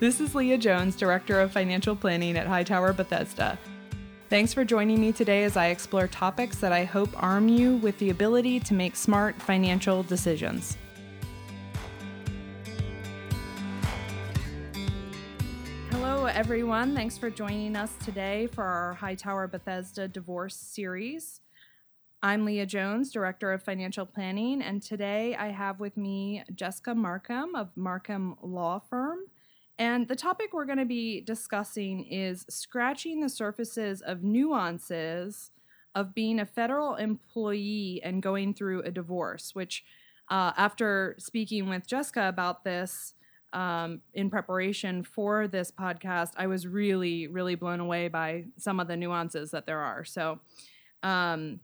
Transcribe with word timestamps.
This 0.00 0.20
is 0.20 0.34
Leah 0.34 0.58
Jones, 0.58 0.96
Director 0.96 1.40
of 1.40 1.52
Financial 1.52 1.94
Planning 1.94 2.36
at 2.36 2.48
Hightower 2.48 2.92
Bethesda. 2.92 3.56
Thanks 4.28 4.52
for 4.52 4.64
joining 4.64 5.00
me 5.00 5.12
today 5.12 5.44
as 5.44 5.56
I 5.56 5.68
explore 5.68 6.08
topics 6.08 6.56
that 6.58 6.72
I 6.72 6.82
hope 6.82 7.10
arm 7.22 7.46
you 7.48 7.76
with 7.76 7.96
the 7.98 8.10
ability 8.10 8.58
to 8.58 8.74
make 8.74 8.96
smart 8.96 9.40
financial 9.40 10.02
decisions. 10.02 10.76
Hello, 15.92 16.24
everyone. 16.24 16.96
Thanks 16.96 17.16
for 17.16 17.30
joining 17.30 17.76
us 17.76 17.92
today 18.04 18.48
for 18.48 18.64
our 18.64 18.94
Hightower 18.94 19.46
Bethesda 19.46 20.08
Divorce 20.08 20.56
Series. 20.56 21.40
I'm 22.20 22.44
Leah 22.44 22.66
Jones, 22.66 23.12
Director 23.12 23.52
of 23.52 23.62
Financial 23.62 24.06
Planning, 24.06 24.60
and 24.60 24.82
today 24.82 25.36
I 25.36 25.52
have 25.52 25.78
with 25.78 25.96
me 25.96 26.42
Jessica 26.52 26.96
Markham 26.96 27.54
of 27.54 27.70
Markham 27.76 28.34
Law 28.42 28.80
Firm. 28.80 29.20
And 29.78 30.06
the 30.06 30.16
topic 30.16 30.52
we're 30.52 30.66
going 30.66 30.78
to 30.78 30.84
be 30.84 31.20
discussing 31.20 32.04
is 32.04 32.46
scratching 32.48 33.20
the 33.20 33.28
surfaces 33.28 34.02
of 34.02 34.22
nuances 34.22 35.50
of 35.94 36.14
being 36.14 36.40
a 36.40 36.46
federal 36.46 36.96
employee 36.96 38.00
and 38.02 38.22
going 38.22 38.54
through 38.54 38.82
a 38.82 38.90
divorce, 38.90 39.54
which, 39.54 39.84
uh, 40.28 40.52
after 40.56 41.14
speaking 41.18 41.68
with 41.68 41.86
Jessica 41.86 42.28
about 42.28 42.64
this 42.64 43.14
um, 43.52 44.00
in 44.12 44.30
preparation 44.30 45.04
for 45.04 45.46
this 45.46 45.70
podcast, 45.70 46.32
I 46.36 46.48
was 46.48 46.66
really, 46.66 47.28
really 47.28 47.54
blown 47.54 47.78
away 47.78 48.08
by 48.08 48.46
some 48.58 48.80
of 48.80 48.88
the 48.88 48.96
nuances 48.96 49.52
that 49.52 49.66
there 49.66 49.80
are. 49.80 50.04
So, 50.04 50.40
um, 51.02 51.60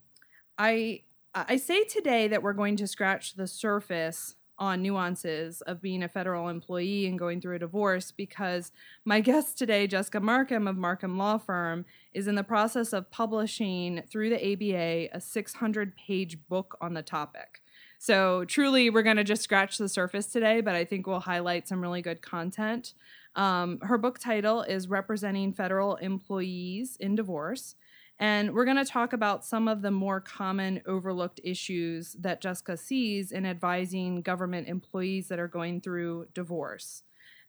I 0.58 1.02
I 1.34 1.56
say 1.56 1.84
today 1.84 2.28
that 2.28 2.42
we're 2.42 2.52
going 2.52 2.76
to 2.76 2.86
scratch 2.86 3.34
the 3.34 3.46
surface 3.46 4.34
on 4.60 4.82
nuances 4.82 5.62
of 5.62 5.80
being 5.80 6.02
a 6.02 6.08
federal 6.08 6.48
employee 6.48 7.06
and 7.06 7.18
going 7.18 7.40
through 7.40 7.56
a 7.56 7.58
divorce 7.58 8.12
because 8.12 8.70
my 9.04 9.20
guest 9.30 9.58
today, 9.58 9.86
Jessica 9.86 10.20
Markham 10.20 10.68
of 10.68 10.76
Markham 10.76 11.16
Law 11.16 11.38
Firm, 11.38 11.86
is 12.12 12.28
in 12.28 12.34
the 12.34 12.44
process 12.44 12.92
of 12.92 13.10
publishing 13.10 14.02
through 14.08 14.28
the 14.28 14.52
ABA 14.52 15.16
a 15.16 15.20
600 15.20 15.96
page 15.96 16.38
book 16.48 16.76
on 16.80 16.94
the 16.94 17.02
topic. 17.02 17.62
So, 17.98 18.46
truly, 18.46 18.88
we're 18.88 19.02
going 19.02 19.18
to 19.18 19.24
just 19.24 19.42
scratch 19.42 19.76
the 19.76 19.88
surface 19.88 20.26
today, 20.26 20.62
but 20.62 20.74
I 20.74 20.86
think 20.86 21.06
we'll 21.06 21.20
highlight 21.20 21.68
some 21.68 21.82
really 21.82 22.00
good 22.00 22.22
content. 22.22 22.94
Um, 23.36 23.78
her 23.82 23.98
book 23.98 24.18
title 24.18 24.62
is 24.62 24.88
Representing 24.88 25.52
Federal 25.52 25.96
Employees 25.96 26.96
in 26.98 27.14
Divorce. 27.14 27.74
And 28.20 28.52
we're 28.52 28.66
going 28.66 28.76
to 28.76 28.84
talk 28.84 29.14
about 29.14 29.46
some 29.46 29.66
of 29.66 29.80
the 29.80 29.90
more 29.90 30.20
common 30.20 30.82
overlooked 30.86 31.40
issues 31.42 32.12
that 32.20 32.42
Jessica 32.42 32.76
sees 32.76 33.32
in 33.32 33.46
advising 33.46 34.20
government 34.20 34.68
employees 34.68 35.28
that 35.28 35.38
are 35.38 35.48
going 35.48 35.80
through 35.80 36.26
divorce. 36.34 37.02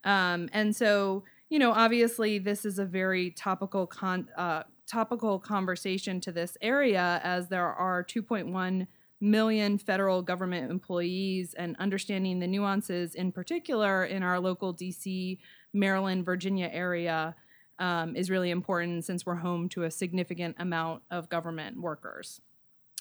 Um, 0.05 0.49
and 0.53 0.73
so, 0.73 1.25
you 1.49 1.59
know, 1.59 1.73
obviously, 1.73 2.39
this 2.39 2.63
is 2.63 2.79
a 2.79 2.85
very 2.85 3.31
topical 3.31 3.85
con- 3.85 4.29
uh, 4.37 4.63
topical 4.87 5.39
conversation 5.39 6.21
to 6.21 6.31
this 6.31 6.57
area, 6.61 7.19
as 7.21 7.49
there 7.49 7.67
are 7.67 8.01
2.1 8.01 8.87
million 9.19 9.77
federal 9.77 10.21
government 10.21 10.71
employees, 10.71 11.53
and 11.53 11.75
understanding 11.79 12.39
the 12.39 12.47
nuances, 12.47 13.13
in 13.13 13.33
particular, 13.33 14.05
in 14.05 14.23
our 14.23 14.39
local 14.39 14.73
DC, 14.73 15.37
Maryland, 15.73 16.25
Virginia 16.25 16.69
area 16.71 17.35
um, 17.81 18.15
is 18.15 18.29
really 18.29 18.51
important 18.51 19.03
since 19.03 19.25
we're 19.25 19.35
home 19.35 19.67
to 19.69 19.83
a 19.83 19.91
significant 19.91 20.55
amount 20.59 21.01
of 21.09 21.27
government 21.29 21.81
workers. 21.81 22.39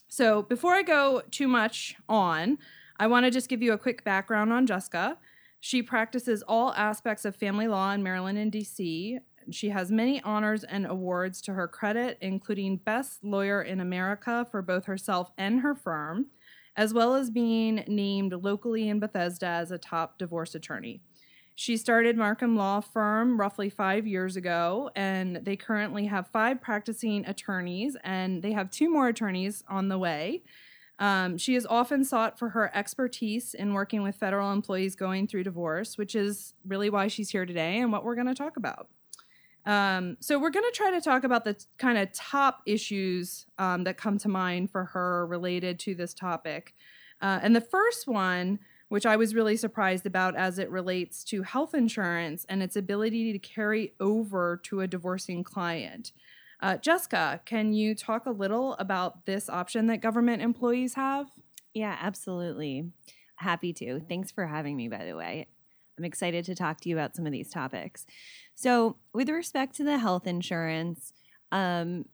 So, 0.09 0.43
before 0.43 0.75
I 0.75 0.83
go 0.83 1.23
too 1.31 1.47
much 1.47 1.95
on, 2.09 2.59
I 2.99 3.07
want 3.07 3.27
to 3.27 3.31
just 3.31 3.49
give 3.49 3.63
you 3.63 3.73
a 3.73 3.79
quick 3.79 4.03
background 4.03 4.53
on 4.53 4.67
Jessica. 4.67 5.19
She 5.61 5.83
practices 5.83 6.43
all 6.43 6.73
aspects 6.73 7.25
of 7.25 7.37
family 7.37 7.69
law 7.69 7.93
in 7.93 8.03
Maryland 8.03 8.39
and 8.39 8.51
DC. 8.51 9.19
She 9.51 9.69
has 9.69 9.93
many 9.93 10.21
honors 10.23 10.65
and 10.65 10.87
awards 10.87 11.43
to 11.43 11.55
her 11.55 11.69
credit, 11.69 12.17
including 12.21 12.79
Best 12.79 13.23
Lawyer 13.23 13.63
in 13.63 13.81
America 13.81 14.47
for 14.51 14.63
both 14.63 14.87
herself 14.87 15.31
and 15.37 15.61
her 15.61 15.75
firm, 15.75 16.27
as 16.75 16.95
well 16.95 17.15
as 17.15 17.31
being 17.31 17.85
named 17.87 18.33
locally 18.33 18.89
in 18.89 18.99
Bethesda 18.99 19.47
as 19.47 19.71
a 19.71 19.79
top 19.79 20.19
divorce 20.19 20.55
attorney. 20.55 21.03
She 21.55 21.77
started 21.77 22.17
Markham 22.17 22.57
Law 22.57 22.81
Firm 22.81 23.39
roughly 23.39 23.69
five 23.69 24.07
years 24.07 24.37
ago, 24.37 24.91
and 24.97 25.37
they 25.37 25.57
currently 25.57 26.07
have 26.07 26.27
five 26.29 26.61
practicing 26.61 27.27
attorneys, 27.27 27.97
and 28.03 28.43
they 28.43 28.53
have 28.53 28.71
two 28.71 28.91
more 28.91 29.09
attorneys 29.09 29.63
on 29.69 29.89
the 29.89 29.99
way. 29.99 30.43
Um, 30.99 31.39
she 31.39 31.55
is 31.55 31.67
often 31.67 32.05
sought 32.05 32.39
for 32.39 32.51
her 32.51 32.71
expertise 32.75 33.55
in 33.55 33.73
working 33.73 34.03
with 34.03 34.17
federal 34.17 34.53
employees 34.53 34.95
going 34.95 35.27
through 35.27 35.45
divorce, 35.45 35.97
which 35.97 36.15
is 36.15 36.55
really 36.67 36.91
why 36.91 37.09
she's 37.09 37.31
here 37.31 37.47
today 37.47 37.81
and 37.81 37.91
what 37.91 38.05
we're 38.05 38.15
going 38.15 38.27
to 38.27 38.35
talk 38.35 38.59
about. 38.59 38.89
Um, 39.67 40.17
so, 40.21 40.39
we're 40.39 40.51
going 40.51 40.65
to 40.65 40.77
try 40.77 40.91
to 40.91 41.01
talk 41.01 41.25
about 41.25 41.45
the 41.45 41.55
t- 41.55 41.67
kind 41.79 41.99
of 41.99 42.13
top 42.13 42.63
issues 42.67 43.47
um, 43.59 43.85
that 43.85 43.99
come 43.99 44.17
to 44.19 44.29
mind 44.29 44.71
for 44.71 44.87
her 44.87 45.27
related 45.27 45.79
to 45.81 45.95
this 45.95 46.15
topic. 46.15 46.75
Uh, 47.21 47.41
and 47.43 47.55
the 47.55 47.61
first 47.61 48.09
one 48.09 48.59
which 48.91 49.07
I 49.07 49.15
was 49.15 49.37
really 49.37 49.57
surprised 49.57 50.05
about 50.05 50.35
as 50.35 50.59
it 50.59 50.69
relates 50.69 51.23
to 51.25 51.43
health 51.43 51.75
insurance 51.75 52.45
and 52.49 52.61
its 52.61 52.75
ability 52.75 53.33
to 53.33 53.39
carry 53.39 53.95
over 54.01 54.61
to 54.65 54.81
a 54.81 54.89
divorcing 54.89 55.45
client. 55.45 56.11
Uh, 56.61 56.77
Jessica, 56.77 57.41
can 57.45 57.73
you 57.73 57.95
talk 57.95 58.27
a 58.27 58.33
little 58.33 58.75
about 58.75 59.27
this 59.27 59.49
option 59.49 59.87
that 59.87 60.03
government 60.03 60.43
employees 60.43 60.95
have? 60.95 61.29
Yeah, 61.73 61.97
absolutely. 62.01 62.91
Happy 63.37 63.73
to. 63.75 64.01
Thanks 64.01 64.33
for 64.33 64.49
having 64.49 64.77
me, 64.77 64.89
by 64.89 65.05
the 65.05 65.15
way. 65.15 65.47
I'm 65.97 66.05
excited 66.05 66.45
to 66.47 66.57
talk 66.57 66.81
to 66.81 66.89
you 66.89 66.97
about 66.97 67.15
some 67.15 67.27
of 67.27 67.33
these 67.33 67.51
topics. 67.51 68.07
So, 68.57 68.97
with 69.15 69.29
respect 69.29 69.77
to 69.77 69.85
the 69.85 69.99
health 69.99 70.27
insurance, 70.27 71.13
um, 71.53 72.07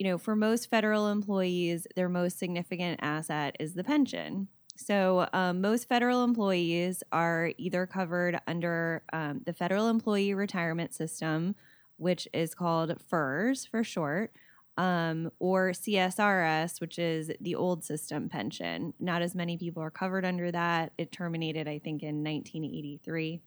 you 0.00 0.08
know, 0.08 0.18
for 0.18 0.34
most 0.34 0.68
federal 0.68 1.08
employees, 1.08 1.86
their 1.94 2.08
most 2.08 2.36
significant 2.36 2.98
asset 3.00 3.56
is 3.60 3.74
the 3.74 3.84
pension. 3.84 4.48
So, 4.76 5.28
um, 5.32 5.60
most 5.60 5.88
federal 5.88 6.22
employees 6.22 7.02
are 7.10 7.50
either 7.56 7.86
covered 7.86 8.38
under 8.46 9.02
um, 9.12 9.40
the 9.44 9.52
Federal 9.52 9.88
Employee 9.88 10.34
Retirement 10.34 10.94
System, 10.94 11.54
which 11.96 12.28
is 12.34 12.54
called 12.54 13.00
FERS 13.08 13.64
for 13.64 13.82
short, 13.82 14.32
um, 14.76 15.30
or 15.38 15.70
CSRS, 15.70 16.80
which 16.80 16.98
is 16.98 17.30
the 17.40 17.54
old 17.54 17.84
system 17.84 18.28
pension. 18.28 18.92
Not 19.00 19.22
as 19.22 19.34
many 19.34 19.56
people 19.56 19.82
are 19.82 19.90
covered 19.90 20.26
under 20.26 20.52
that. 20.52 20.92
It 20.98 21.10
terminated, 21.10 21.66
I 21.66 21.78
think, 21.78 22.02
in 22.02 22.22
1983. 22.22 23.40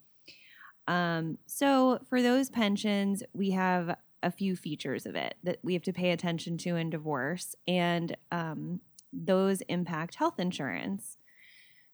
Um, 0.88 1.38
so, 1.46 2.00
for 2.10 2.22
those 2.24 2.50
pensions, 2.50 3.22
we 3.34 3.52
have 3.52 3.96
a 4.24 4.32
few 4.32 4.56
features 4.56 5.06
of 5.06 5.16
it 5.16 5.36
that 5.44 5.60
we 5.64 5.74
have 5.74 5.84
to 5.84 5.94
pay 5.94 6.12
attention 6.12 6.58
to 6.58 6.76
in 6.76 6.90
divorce, 6.90 7.56
and 7.68 8.18
um, 8.32 8.82
those 9.14 9.62
impact 9.62 10.16
health 10.16 10.40
insurance. 10.40 11.18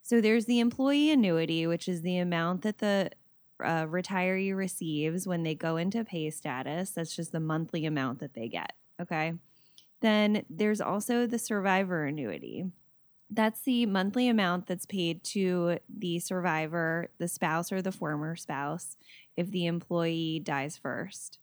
So 0.06 0.22
there's 0.22 0.46
the 0.46 0.60
employee 0.60 1.10
annuity, 1.10 1.66
which 1.66 1.88
is 1.88 2.04
the 2.04 2.20
amount 2.20 2.62
that 2.62 2.78
the 2.78 3.10
uh, 3.60 3.88
retiree 3.88 4.56
receives 4.56 5.26
when 5.26 5.42
they 5.42 5.56
go 5.56 5.78
into 5.78 6.06
pay 6.06 6.30
status. 6.30 6.92
That's 6.92 7.16
just 7.16 7.32
the 7.32 7.40
monthly 7.40 7.88
amount 7.88 8.20
that 8.20 8.36
they 8.36 8.48
get. 8.48 8.74
Okay. 9.02 9.34
Then 10.02 10.46
there's 10.48 10.80
also 10.80 11.26
the 11.26 11.40
survivor 11.40 12.06
annuity. 12.06 12.68
That's 13.32 13.62
the 13.62 13.88
monthly 13.88 14.28
amount 14.28 14.68
that's 14.68 14.86
paid 14.86 15.24
to 15.24 15.80
the 15.90 16.20
survivor, 16.20 17.10
the 17.18 17.28
spouse 17.28 17.72
or 17.72 17.82
the 17.82 17.92
former 17.92 18.36
spouse, 18.36 18.98
if 19.36 19.50
the 19.50 19.66
employee 19.66 20.40
dies 20.40 20.78
first. 20.78 21.40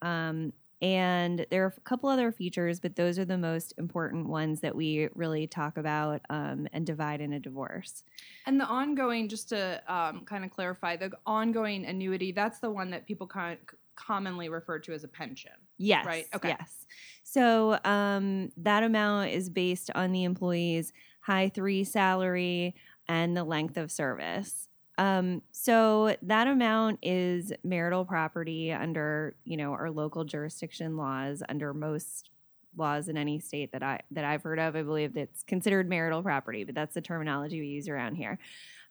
Um, 0.00 0.52
and 0.82 1.46
there 1.50 1.64
are 1.64 1.74
a 1.76 1.80
couple 1.80 2.10
other 2.10 2.30
features, 2.30 2.80
but 2.80 2.96
those 2.96 3.18
are 3.18 3.24
the 3.24 3.38
most 3.38 3.72
important 3.78 4.28
ones 4.28 4.60
that 4.60 4.74
we 4.74 5.08
really 5.14 5.46
talk 5.46 5.78
about 5.78 6.20
um, 6.28 6.68
and 6.72 6.84
divide 6.84 7.20
in 7.20 7.32
a 7.32 7.40
divorce. 7.40 8.02
And 8.44 8.60
the 8.60 8.66
ongoing, 8.66 9.28
just 9.28 9.48
to 9.50 9.82
um, 9.92 10.24
kind 10.26 10.44
of 10.44 10.50
clarify, 10.50 10.96
the 10.96 11.12
ongoing 11.24 11.86
annuity, 11.86 12.32
that's 12.32 12.58
the 12.58 12.70
one 12.70 12.90
that 12.90 13.06
people 13.06 13.26
con- 13.26 13.56
commonly 13.94 14.50
refer 14.50 14.78
to 14.80 14.92
as 14.92 15.02
a 15.02 15.08
pension. 15.08 15.52
Yes. 15.78 16.04
Right? 16.04 16.26
Okay. 16.34 16.48
Yes. 16.48 16.86
So 17.22 17.78
um, 17.84 18.50
that 18.58 18.82
amount 18.82 19.30
is 19.30 19.48
based 19.48 19.90
on 19.94 20.12
the 20.12 20.24
employee's 20.24 20.92
high 21.20 21.48
three 21.48 21.84
salary 21.84 22.74
and 23.08 23.36
the 23.36 23.44
length 23.44 23.78
of 23.78 23.90
service. 23.90 24.68
Um, 24.98 25.42
so 25.52 26.16
that 26.22 26.46
amount 26.46 27.00
is 27.02 27.52
marital 27.62 28.04
property 28.04 28.72
under, 28.72 29.34
you 29.44 29.56
know, 29.56 29.72
our 29.72 29.90
local 29.90 30.24
jurisdiction 30.24 30.96
laws 30.96 31.42
under 31.48 31.74
most 31.74 32.30
laws 32.76 33.08
in 33.08 33.16
any 33.16 33.38
state 33.38 33.72
that 33.72 33.82
I 33.82 34.00
that 34.10 34.24
I've 34.24 34.42
heard 34.42 34.58
of. 34.58 34.76
I 34.76 34.82
believe 34.82 35.14
that's 35.14 35.42
considered 35.42 35.88
marital 35.88 36.22
property, 36.22 36.64
but 36.64 36.74
that's 36.74 36.94
the 36.94 37.00
terminology 37.00 37.60
we 37.60 37.68
use 37.68 37.88
around 37.88 38.14
here. 38.14 38.38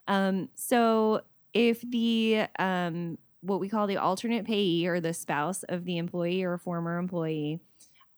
Um, 0.07 0.49
so 0.55 1.21
if 1.53 1.81
the 1.81 2.45
um, 2.59 3.17
what 3.41 3.59
we 3.59 3.69
call 3.69 3.87
the 3.87 3.97
alternate 3.97 4.45
payee 4.45 4.87
or 4.87 4.99
the 4.99 5.13
spouse 5.13 5.63
of 5.63 5.85
the 5.85 5.97
employee 5.97 6.43
or 6.43 6.57
former 6.57 6.97
employee, 6.97 7.59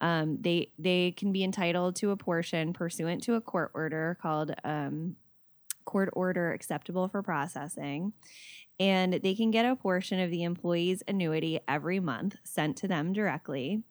um, 0.00 0.38
they 0.40 0.72
they 0.78 1.12
can 1.12 1.32
be 1.32 1.44
entitled 1.44 1.96
to 1.96 2.10
a 2.10 2.16
portion 2.16 2.72
pursuant 2.72 3.22
to 3.24 3.34
a 3.34 3.40
court 3.40 3.70
order 3.74 4.18
called 4.20 4.54
um, 4.64 5.16
court 5.88 6.10
order 6.12 6.52
acceptable 6.52 7.08
for 7.08 7.22
processing. 7.22 8.12
And 8.78 9.14
they 9.14 9.34
can 9.34 9.50
get 9.50 9.64
a 9.64 9.74
portion 9.74 10.20
of 10.20 10.30
the 10.30 10.44
employee's 10.44 11.02
annuity 11.08 11.60
every 11.66 11.98
month 11.98 12.36
sent 12.44 12.76
to 12.76 12.88
them 12.88 13.14
directly. 13.14 13.82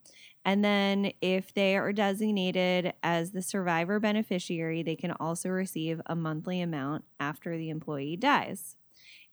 And 0.46 0.64
then, 0.64 1.12
if 1.20 1.54
they 1.54 1.76
are 1.76 1.92
designated 1.92 2.94
as 3.04 3.32
the 3.32 3.42
survivor 3.42 4.00
beneficiary, 4.00 4.82
they 4.82 4.96
can 4.96 5.12
also 5.12 5.50
receive 5.50 6.00
a 6.06 6.16
monthly 6.16 6.62
amount 6.62 7.04
after 7.20 7.58
the 7.58 7.70
employee 7.70 8.16
dies. 8.16 8.78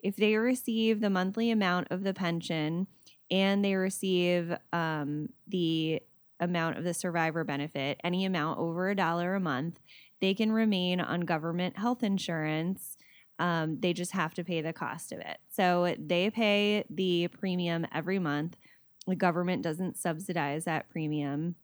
If 0.00 0.16
they 0.16 0.34
receive 0.34 1.00
the 1.00 1.10
monthly 1.10 1.52
amount 1.52 1.88
of 1.90 2.02
the 2.02 2.14
pension 2.14 2.88
and 3.30 3.64
they 3.64 3.76
receive 3.76 4.56
um, 4.72 5.28
the 5.46 6.02
amount 6.40 6.78
of 6.78 6.84
the 6.84 6.94
survivor 6.94 7.44
benefit, 7.44 8.00
any 8.02 8.24
amount 8.24 8.58
over 8.58 8.90
a 8.90 8.96
dollar 8.96 9.34
a 9.34 9.40
month, 9.40 9.78
they 10.24 10.32
can 10.32 10.50
remain 10.50 11.02
on 11.02 11.20
government 11.20 11.76
health 11.76 12.02
insurance. 12.02 12.96
Um, 13.38 13.78
they 13.80 13.92
just 13.92 14.12
have 14.12 14.32
to 14.34 14.44
pay 14.44 14.62
the 14.62 14.72
cost 14.72 15.12
of 15.12 15.18
it. 15.18 15.36
So 15.50 15.94
they 15.98 16.30
pay 16.30 16.86
the 16.88 17.28
premium 17.28 17.86
every 17.92 18.18
month. 18.18 18.56
The 19.06 19.16
government 19.16 19.60
doesn't 19.60 19.98
subsidize 19.98 20.64
that 20.64 20.88
premium. 20.88 21.56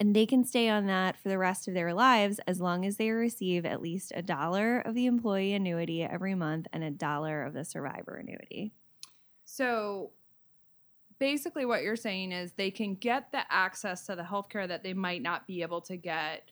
And 0.00 0.16
they 0.16 0.24
can 0.24 0.42
stay 0.42 0.70
on 0.70 0.86
that 0.86 1.18
for 1.18 1.28
the 1.28 1.36
rest 1.36 1.68
of 1.68 1.74
their 1.74 1.92
lives 1.92 2.40
as 2.46 2.62
long 2.62 2.86
as 2.86 2.96
they 2.96 3.10
receive 3.10 3.66
at 3.66 3.82
least 3.82 4.10
a 4.16 4.22
dollar 4.22 4.80
of 4.80 4.94
the 4.94 5.04
employee 5.04 5.52
annuity 5.52 6.02
every 6.02 6.34
month 6.34 6.66
and 6.72 6.82
a 6.82 6.90
dollar 6.90 7.42
of 7.42 7.52
the 7.52 7.64
survivor 7.64 8.16
annuity. 8.16 8.72
So 9.44 10.12
basically 11.18 11.66
what 11.66 11.82
you're 11.82 11.94
saying 11.94 12.32
is 12.32 12.52
they 12.52 12.70
can 12.70 12.94
get 12.94 13.32
the 13.32 13.42
access 13.50 14.06
to 14.06 14.16
the 14.16 14.22
healthcare 14.22 14.66
that 14.66 14.82
they 14.82 14.94
might 14.94 15.20
not 15.20 15.46
be 15.46 15.60
able 15.60 15.82
to 15.82 15.96
get 15.98 16.50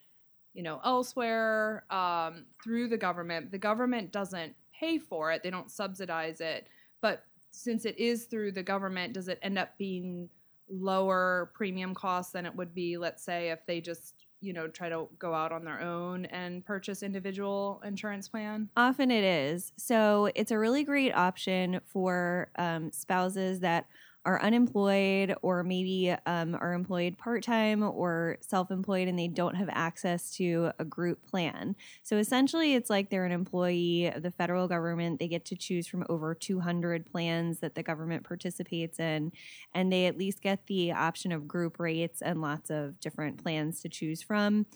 you 0.56 0.62
know 0.62 0.80
elsewhere 0.84 1.84
um, 1.90 2.46
through 2.64 2.88
the 2.88 2.96
government. 2.96 3.52
The 3.52 3.58
government 3.58 4.10
doesn't 4.10 4.54
pay 4.78 4.98
for 4.98 5.30
it. 5.30 5.42
They 5.42 5.50
don't 5.50 5.70
subsidize 5.70 6.40
it. 6.40 6.66
But 7.02 7.24
since 7.50 7.84
it 7.84 7.98
is 7.98 8.24
through 8.24 8.52
the 8.52 8.62
government 8.62 9.14
does 9.14 9.28
it 9.28 9.38
end 9.42 9.58
up 9.58 9.78
being 9.78 10.28
lower 10.68 11.50
premium 11.54 11.94
costs 11.94 12.32
than 12.32 12.44
it 12.44 12.54
would 12.54 12.74
be 12.74 12.98
let's 12.98 13.22
say 13.22 13.50
if 13.50 13.64
they 13.66 13.80
just 13.80 14.26
you 14.40 14.52
know 14.52 14.68
try 14.68 14.88
to 14.88 15.08
go 15.18 15.32
out 15.32 15.52
on 15.52 15.64
their 15.64 15.80
own 15.80 16.26
and 16.26 16.64
purchase 16.64 17.02
individual 17.02 17.82
insurance 17.84 18.28
plan? 18.28 18.68
Often 18.76 19.10
it 19.10 19.24
is. 19.24 19.72
So 19.76 20.30
it's 20.34 20.50
a 20.50 20.58
really 20.58 20.84
great 20.84 21.12
option 21.12 21.80
for 21.84 22.50
um, 22.56 22.92
spouses 22.92 23.60
that 23.60 23.86
are 24.26 24.42
unemployed 24.42 25.34
or 25.40 25.62
maybe 25.62 26.14
um, 26.26 26.56
are 26.60 26.74
employed 26.74 27.16
part 27.16 27.44
time 27.44 27.82
or 27.82 28.36
self 28.40 28.72
employed 28.72 29.06
and 29.06 29.16
they 29.16 29.28
don't 29.28 29.54
have 29.54 29.68
access 29.70 30.32
to 30.32 30.72
a 30.80 30.84
group 30.84 31.24
plan. 31.24 31.76
So 32.02 32.16
essentially, 32.16 32.74
it's 32.74 32.90
like 32.90 33.08
they're 33.08 33.24
an 33.24 33.30
employee 33.32 34.06
of 34.06 34.24
the 34.24 34.32
federal 34.32 34.66
government. 34.66 35.20
They 35.20 35.28
get 35.28 35.44
to 35.46 35.56
choose 35.56 35.86
from 35.86 36.04
over 36.08 36.34
200 36.34 37.06
plans 37.06 37.60
that 37.60 37.76
the 37.76 37.84
government 37.84 38.24
participates 38.24 38.98
in, 38.98 39.30
and 39.72 39.92
they 39.92 40.06
at 40.06 40.18
least 40.18 40.42
get 40.42 40.66
the 40.66 40.92
option 40.92 41.30
of 41.30 41.46
group 41.46 41.78
rates 41.78 42.20
and 42.20 42.42
lots 42.42 42.68
of 42.68 42.98
different 42.98 43.42
plans 43.42 43.80
to 43.82 43.88
choose 43.88 44.22
from. 44.22 44.66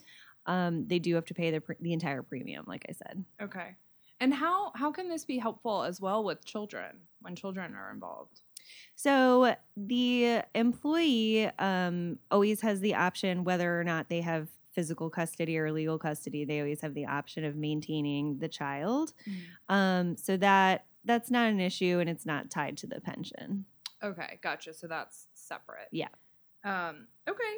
Um, 0.47 0.87
they 0.87 1.01
do 1.01 1.17
have 1.17 1.27
to 1.27 1.35
pay 1.35 1.51
the, 1.51 1.63
the 1.81 1.93
entire 1.93 2.23
premium, 2.23 2.65
like 2.69 2.87
I 2.89 2.93
said. 2.93 3.25
Okay. 3.43 3.75
And 4.21 4.33
how 4.33 4.71
how 4.75 4.93
can 4.93 5.09
this 5.09 5.25
be 5.25 5.39
helpful 5.39 5.83
as 5.83 6.01
well 6.01 6.23
with 6.23 6.45
children 6.45 6.99
when 7.23 7.35
children 7.35 7.75
are 7.75 7.91
involved? 7.91 8.43
So 8.95 9.55
the 9.77 10.43
employee 10.55 11.47
um, 11.59 12.19
always 12.31 12.61
has 12.61 12.81
the 12.81 12.95
option 12.95 13.45
whether 13.45 13.81
or 13.81 13.85
not 13.85 14.09
they 14.09 14.21
have 14.21 14.49
physical 14.73 15.11
custody 15.11 15.59
or 15.59 15.73
legal 15.73 15.99
custody. 15.99 16.45
They 16.45 16.61
always 16.61 16.81
have 16.81 16.95
the 16.95 17.07
option 17.07 17.45
of 17.45 17.57
maintaining 17.57 18.39
the 18.39 18.49
child. 18.49 19.13
Mm. 19.29 19.75
Um, 19.75 20.17
so 20.17 20.37
that 20.37 20.87
that's 21.05 21.31
not 21.31 21.49
an 21.49 21.61
issue, 21.61 21.99
and 21.99 22.11
it's 22.11 22.27
not 22.27 22.51
tied 22.51 22.77
to 22.79 22.87
the 22.87 23.01
pension. 23.01 23.65
Okay, 24.03 24.39
gotcha. 24.43 24.75
So 24.75 24.87
that's 24.87 25.27
separate. 25.35 25.89
Yeah. 25.93 26.09
Um, 26.65 27.07
okay. 27.29 27.57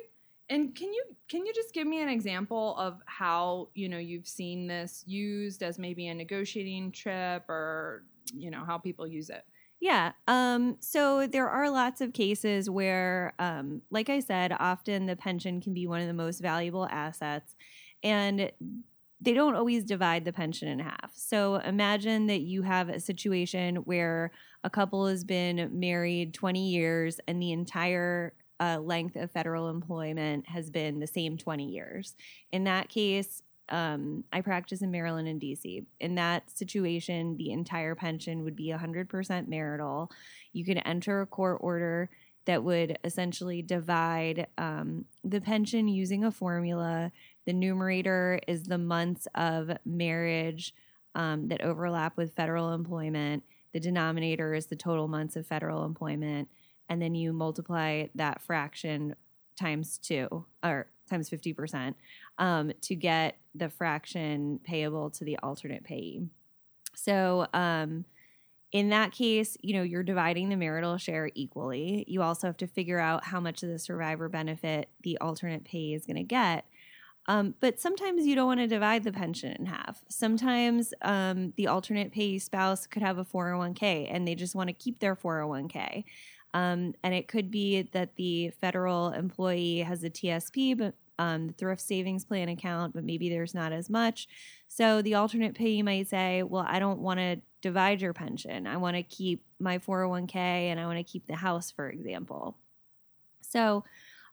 And 0.50 0.74
can 0.74 0.92
you 0.92 1.04
can 1.28 1.46
you 1.46 1.54
just 1.54 1.72
give 1.72 1.86
me 1.86 2.02
an 2.02 2.08
example 2.08 2.76
of 2.76 3.00
how 3.06 3.68
you 3.74 3.88
know 3.88 3.98
you've 3.98 4.28
seen 4.28 4.66
this 4.66 5.02
used 5.06 5.62
as 5.62 5.78
maybe 5.78 6.08
a 6.08 6.14
negotiating 6.14 6.92
chip 6.92 7.48
or 7.48 8.04
you 8.34 8.50
know 8.50 8.64
how 8.64 8.78
people 8.78 9.06
use 9.06 9.30
it? 9.30 9.44
Yeah. 9.82 10.12
Um, 10.28 10.76
so 10.78 11.26
there 11.26 11.48
are 11.50 11.68
lots 11.68 12.00
of 12.00 12.12
cases 12.12 12.70
where, 12.70 13.34
um, 13.40 13.82
like 13.90 14.08
I 14.08 14.20
said, 14.20 14.52
often 14.60 15.06
the 15.06 15.16
pension 15.16 15.60
can 15.60 15.74
be 15.74 15.88
one 15.88 16.00
of 16.00 16.06
the 16.06 16.14
most 16.14 16.38
valuable 16.40 16.86
assets. 16.88 17.56
And 18.04 18.52
they 19.20 19.34
don't 19.34 19.56
always 19.56 19.84
divide 19.84 20.24
the 20.24 20.32
pension 20.32 20.68
in 20.68 20.78
half. 20.80 21.12
So 21.14 21.56
imagine 21.56 22.26
that 22.26 22.42
you 22.42 22.62
have 22.62 22.88
a 22.90 23.00
situation 23.00 23.76
where 23.76 24.30
a 24.64 24.70
couple 24.70 25.06
has 25.08 25.24
been 25.24 25.68
married 25.78 26.32
20 26.34 26.68
years 26.70 27.20
and 27.26 27.42
the 27.42 27.52
entire 27.52 28.34
uh, 28.60 28.78
length 28.80 29.16
of 29.16 29.32
federal 29.32 29.68
employment 29.68 30.48
has 30.48 30.70
been 30.70 31.00
the 31.00 31.06
same 31.08 31.36
20 31.36 31.68
years. 31.70 32.14
In 32.52 32.64
that 32.64 32.88
case, 32.88 33.42
um, 33.72 34.22
I 34.30 34.42
practice 34.42 34.82
in 34.82 34.90
Maryland 34.90 35.26
and 35.26 35.40
DC. 35.40 35.86
In 35.98 36.14
that 36.16 36.50
situation, 36.50 37.36
the 37.38 37.52
entire 37.52 37.94
pension 37.94 38.44
would 38.44 38.54
be 38.54 38.68
100% 38.68 39.48
marital. 39.48 40.12
You 40.52 40.64
can 40.64 40.78
enter 40.78 41.22
a 41.22 41.26
court 41.26 41.58
order 41.62 42.10
that 42.44 42.62
would 42.62 42.98
essentially 43.02 43.62
divide 43.62 44.46
um, 44.58 45.06
the 45.24 45.40
pension 45.40 45.88
using 45.88 46.22
a 46.22 46.30
formula. 46.30 47.12
The 47.46 47.54
numerator 47.54 48.38
is 48.46 48.64
the 48.64 48.78
months 48.78 49.26
of 49.34 49.70
marriage 49.86 50.74
um, 51.14 51.48
that 51.48 51.62
overlap 51.62 52.16
with 52.18 52.34
federal 52.34 52.74
employment. 52.74 53.42
The 53.72 53.80
denominator 53.80 54.52
is 54.52 54.66
the 54.66 54.76
total 54.76 55.08
months 55.08 55.34
of 55.34 55.46
federal 55.46 55.86
employment. 55.86 56.48
And 56.90 57.00
then 57.00 57.14
you 57.14 57.32
multiply 57.32 58.08
that 58.16 58.42
fraction 58.42 59.14
times 59.56 59.96
two 59.96 60.44
or 60.62 60.88
times 61.08 61.30
50% 61.30 61.94
um, 62.38 62.72
to 62.82 62.94
get 62.94 63.36
the 63.54 63.68
fraction 63.68 64.60
payable 64.64 65.10
to 65.10 65.24
the 65.24 65.38
alternate 65.42 65.84
payee. 65.84 66.22
So, 66.94 67.46
um, 67.52 68.04
in 68.72 68.88
that 68.88 69.12
case, 69.12 69.56
you 69.60 69.74
know, 69.74 69.82
you're 69.82 70.02
dividing 70.02 70.48
the 70.48 70.56
marital 70.56 70.96
share 70.96 71.30
equally. 71.34 72.06
You 72.08 72.22
also 72.22 72.46
have 72.46 72.56
to 72.58 72.66
figure 72.66 72.98
out 72.98 73.24
how 73.24 73.38
much 73.38 73.62
of 73.62 73.68
the 73.68 73.78
survivor 73.78 74.30
benefit 74.30 74.88
the 75.02 75.18
alternate 75.18 75.64
pay 75.64 75.92
is 75.92 76.06
going 76.06 76.16
to 76.16 76.22
get. 76.22 76.64
Um, 77.28 77.54
but 77.60 77.78
sometimes 77.78 78.26
you 78.26 78.34
don't 78.34 78.46
want 78.46 78.60
to 78.60 78.66
divide 78.66 79.04
the 79.04 79.12
pension 79.12 79.52
in 79.52 79.66
half. 79.66 80.02
Sometimes 80.08 80.92
um, 81.02 81.52
the 81.56 81.68
alternate 81.68 82.12
pay 82.12 82.38
spouse 82.38 82.86
could 82.86 83.02
have 83.02 83.18
a 83.18 83.24
401k 83.24 84.08
and 84.10 84.26
they 84.26 84.34
just 84.34 84.54
want 84.54 84.68
to 84.68 84.72
keep 84.72 84.98
their 84.98 85.14
401k. 85.14 86.04
Um, 86.54 86.94
and 87.02 87.14
it 87.14 87.28
could 87.28 87.50
be 87.50 87.82
that 87.92 88.16
the 88.16 88.50
federal 88.60 89.10
employee 89.10 89.78
has 89.80 90.02
a 90.02 90.10
TSP, 90.10 90.76
but 90.76 90.94
um, 91.18 91.48
the 91.48 91.52
thrift 91.52 91.82
savings 91.82 92.24
plan 92.24 92.48
account, 92.48 92.94
but 92.94 93.04
maybe 93.04 93.28
there's 93.28 93.54
not 93.54 93.72
as 93.72 93.90
much. 93.90 94.28
So 94.68 95.02
the 95.02 95.14
alternate 95.14 95.54
pay 95.54 95.82
might 95.82 96.08
say, 96.08 96.42
well, 96.42 96.64
I 96.66 96.78
don't 96.78 97.00
want 97.00 97.20
to 97.20 97.40
divide 97.60 98.00
your 98.00 98.12
pension. 98.12 98.66
I 98.66 98.76
want 98.76 98.96
to 98.96 99.02
keep 99.02 99.44
my 99.60 99.78
401k 99.78 100.34
and 100.34 100.80
I 100.80 100.86
want 100.86 100.98
to 100.98 101.04
keep 101.04 101.26
the 101.26 101.36
house, 101.36 101.70
for 101.70 101.88
example. 101.88 102.56
So 103.40 103.84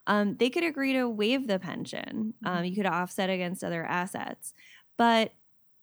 um, 0.07 0.37
they 0.37 0.49
could 0.49 0.63
agree 0.63 0.93
to 0.93 1.07
waive 1.07 1.47
the 1.47 1.59
pension. 1.59 2.33
Um, 2.43 2.55
mm-hmm. 2.55 2.65
you 2.65 2.75
could 2.75 2.85
offset 2.85 3.29
against 3.29 3.63
other 3.63 3.83
assets. 3.83 4.53
But 4.97 5.33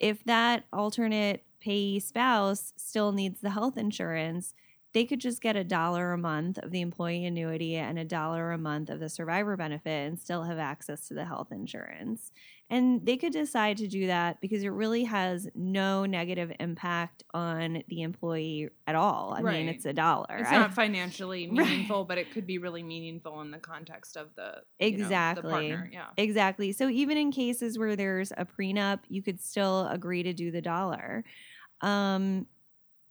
if 0.00 0.24
that 0.24 0.64
alternate 0.72 1.44
payee 1.60 2.00
spouse 2.00 2.72
still 2.76 3.12
needs 3.12 3.40
the 3.40 3.50
health 3.50 3.78
insurance, 3.78 4.52
they 4.96 5.04
could 5.04 5.20
just 5.20 5.42
get 5.42 5.56
a 5.56 5.62
dollar 5.62 6.14
a 6.14 6.16
month 6.16 6.56
of 6.56 6.70
the 6.70 6.80
employee 6.80 7.26
annuity 7.26 7.76
and 7.76 7.98
a 7.98 8.04
dollar 8.04 8.52
a 8.52 8.56
month 8.56 8.88
of 8.88 8.98
the 8.98 9.10
survivor 9.10 9.54
benefit 9.54 10.08
and 10.08 10.18
still 10.18 10.44
have 10.44 10.56
access 10.56 11.06
to 11.06 11.12
the 11.12 11.26
health 11.26 11.52
insurance. 11.52 12.32
And 12.70 13.04
they 13.04 13.18
could 13.18 13.34
decide 13.34 13.76
to 13.76 13.88
do 13.88 14.06
that 14.06 14.40
because 14.40 14.62
it 14.62 14.70
really 14.70 15.04
has 15.04 15.48
no 15.54 16.06
negative 16.06 16.50
impact 16.58 17.24
on 17.34 17.82
the 17.88 18.00
employee 18.00 18.70
at 18.86 18.94
all. 18.94 19.34
I 19.36 19.42
right. 19.42 19.58
mean, 19.58 19.68
it's 19.68 19.84
a 19.84 19.92
dollar. 19.92 20.38
It's 20.38 20.50
not 20.50 20.72
financially 20.72 21.46
meaningful, 21.52 21.98
right. 21.98 22.08
but 22.08 22.16
it 22.16 22.30
could 22.30 22.46
be 22.46 22.56
really 22.56 22.82
meaningful 22.82 23.42
in 23.42 23.50
the 23.50 23.58
context 23.58 24.16
of 24.16 24.34
the 24.34 24.62
exactly 24.78 25.50
you 25.50 25.56
know, 25.56 25.60
the 25.60 25.74
partner. 25.74 25.90
Yeah, 25.92 26.06
exactly. 26.16 26.72
So 26.72 26.88
even 26.88 27.18
in 27.18 27.32
cases 27.32 27.78
where 27.78 27.96
there's 27.96 28.32
a 28.38 28.46
prenup, 28.46 29.00
you 29.08 29.22
could 29.22 29.42
still 29.42 29.88
agree 29.88 30.22
to 30.22 30.32
do 30.32 30.50
the 30.50 30.62
dollar. 30.62 31.22
Um, 31.82 32.46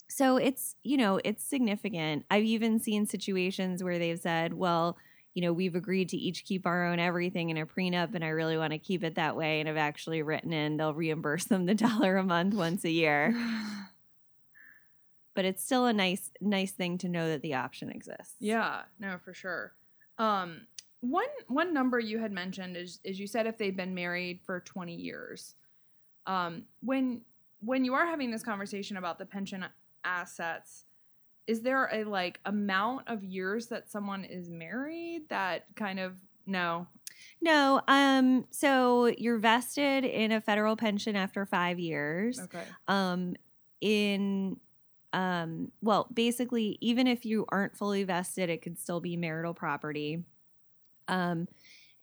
so 0.08 0.38
it's, 0.38 0.76
you 0.84 0.98
know, 0.98 1.20
it's 1.24 1.44
significant. 1.44 2.26
I've 2.30 2.44
even 2.44 2.80
seen 2.80 3.06
situations 3.06 3.84
where 3.84 4.00
they've 4.00 4.20
said, 4.20 4.54
well, 4.54 4.98
you 5.34 5.42
know, 5.42 5.52
we've 5.52 5.76
agreed 5.76 6.10
to 6.10 6.18
each 6.18 6.46
keep 6.46 6.66
our 6.66 6.86
own 6.86 6.98
everything 6.98 7.50
in 7.50 7.58
a 7.58 7.66
prenup, 7.66 8.16
and 8.16 8.24
I 8.24 8.30
really 8.30 8.58
want 8.58 8.72
to 8.72 8.80
keep 8.80 9.04
it 9.04 9.16
that 9.16 9.36
way. 9.36 9.60
And 9.60 9.68
I've 9.68 9.78
actually 9.78 10.22
written 10.22 10.54
in 10.54 10.78
they'll 10.78 10.94
reimburse 10.94 11.46
them 11.46 11.66
the 11.66 11.76
dollar 11.76 12.18
a 12.18 12.24
month 12.24 12.54
once 12.54 12.86
a 12.86 12.90
year. 12.90 13.34
but 15.36 15.44
it's 15.44 15.64
still 15.64 15.86
a 15.86 15.94
nice, 15.94 16.32
nice 16.40 16.72
thing 16.72 16.98
to 17.00 17.10
know 17.10 17.28
that 17.28 17.42
the 17.42 17.56
option 17.56 17.90
exists. 17.90 18.36
Yeah, 18.40 18.84
no, 19.00 19.18
for 19.24 19.34
sure. 19.34 19.74
Um, 20.18 20.62
one 21.02 21.28
one 21.48 21.74
number 21.74 22.00
you 22.00 22.20
had 22.20 22.32
mentioned 22.32 22.78
is 22.78 23.00
is 23.04 23.20
you 23.20 23.28
said 23.28 23.46
if 23.46 23.58
they've 23.58 23.76
been 23.76 23.94
married 23.94 24.40
for 24.46 24.62
20 24.62 24.96
years. 24.96 25.56
Um, 26.26 26.64
when 26.82 27.22
when 27.60 27.84
you 27.84 27.94
are 27.94 28.06
having 28.06 28.32
this 28.32 28.44
conversation 28.44 28.98
about 28.98 29.20
the 29.20 29.26
pension 29.26 29.66
assets, 30.06 30.86
is 31.48 31.62
there 31.62 31.90
a 31.92 32.04
like 32.04 32.40
amount 32.46 33.08
of 33.08 33.24
years 33.24 33.68
that 33.68 33.90
someone 33.90 34.24
is 34.24 34.50
married 34.50 35.24
that 35.30 35.66
kind 35.76 36.00
of 36.00 36.14
no? 36.46 36.88
No, 37.42 37.82
um, 37.88 38.46
so 38.52 39.08
you're 39.18 39.38
vested 39.38 40.04
in 40.06 40.32
a 40.32 40.42
federal 40.42 40.76
pension 40.76 41.16
after 41.16 41.46
five 41.46 41.80
years. 41.80 42.40
Okay. 42.40 42.64
Um, 42.88 43.36
in 43.82 44.58
um, 45.14 45.72
well, 45.82 46.10
basically, 46.14 46.78
even 46.82 47.08
if 47.08 47.26
you 47.26 47.46
aren't 47.48 47.78
fully 47.78 48.04
vested, 48.04 48.50
it 48.50 48.62
could 48.62 48.78
still 48.78 49.00
be 49.00 49.16
marital 49.16 49.54
property. 49.54 50.26
Um, 51.08 51.48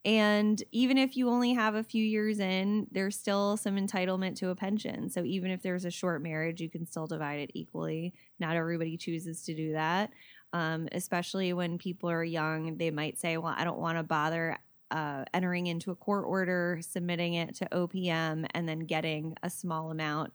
and 0.04 0.62
even 0.72 0.98
if 0.98 1.16
you 1.16 1.28
only 1.28 1.52
have 1.54 1.74
a 1.76 1.84
few 1.84 2.04
years 2.04 2.40
in, 2.40 2.88
there's 2.90 3.16
still 3.16 3.56
some 3.56 3.76
entitlement 3.76 4.36
to 4.36 4.48
a 4.50 4.56
pension. 4.56 5.08
So 5.10 5.22
even 5.24 5.50
if 5.52 5.62
there's 5.62 5.84
a 5.84 5.90
short 5.90 6.22
marriage, 6.22 6.60
you 6.60 6.68
can 6.68 6.86
still 6.86 7.06
divide 7.06 7.38
it 7.40 7.52
equally. 7.54 8.12
Not 8.40 8.56
everybody 8.56 8.96
chooses 8.96 9.44
to 9.44 9.54
do 9.54 9.72
that. 9.72 10.12
Um, 10.52 10.88
especially 10.92 11.52
when 11.52 11.78
people 11.78 12.10
are 12.10 12.24
young, 12.24 12.76
they 12.78 12.90
might 12.90 13.18
say, 13.18 13.36
Well, 13.38 13.54
I 13.56 13.64
don't 13.64 13.78
want 13.78 13.98
to 13.98 14.02
bother 14.02 14.58
uh, 14.90 15.24
entering 15.32 15.66
into 15.68 15.90
a 15.90 15.96
court 15.96 16.24
order, 16.26 16.80
submitting 16.82 17.34
it 17.34 17.54
to 17.56 17.68
OPM, 17.72 18.46
and 18.54 18.68
then 18.68 18.80
getting 18.80 19.36
a 19.42 19.48
small 19.50 19.90
amount 19.90 20.32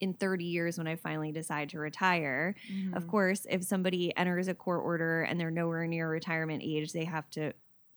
in 0.00 0.14
30 0.14 0.44
years 0.46 0.78
when 0.78 0.88
I 0.88 0.96
finally 0.96 1.30
decide 1.32 1.68
to 1.70 1.78
retire. 1.78 2.56
Of 2.92 3.06
Mhm. 3.06 3.06
course, 3.06 3.46
if 3.48 3.62
somebody 3.64 4.16
enters 4.16 4.48
a 4.48 4.54
court 4.54 4.82
order 4.84 5.22
and 5.22 5.38
they're 5.38 5.50
nowhere 5.50 5.86
near 5.86 6.08
retirement 6.10 6.62
age, 6.64 6.92
they 6.92 7.04
have 7.04 7.30
to 7.30 7.52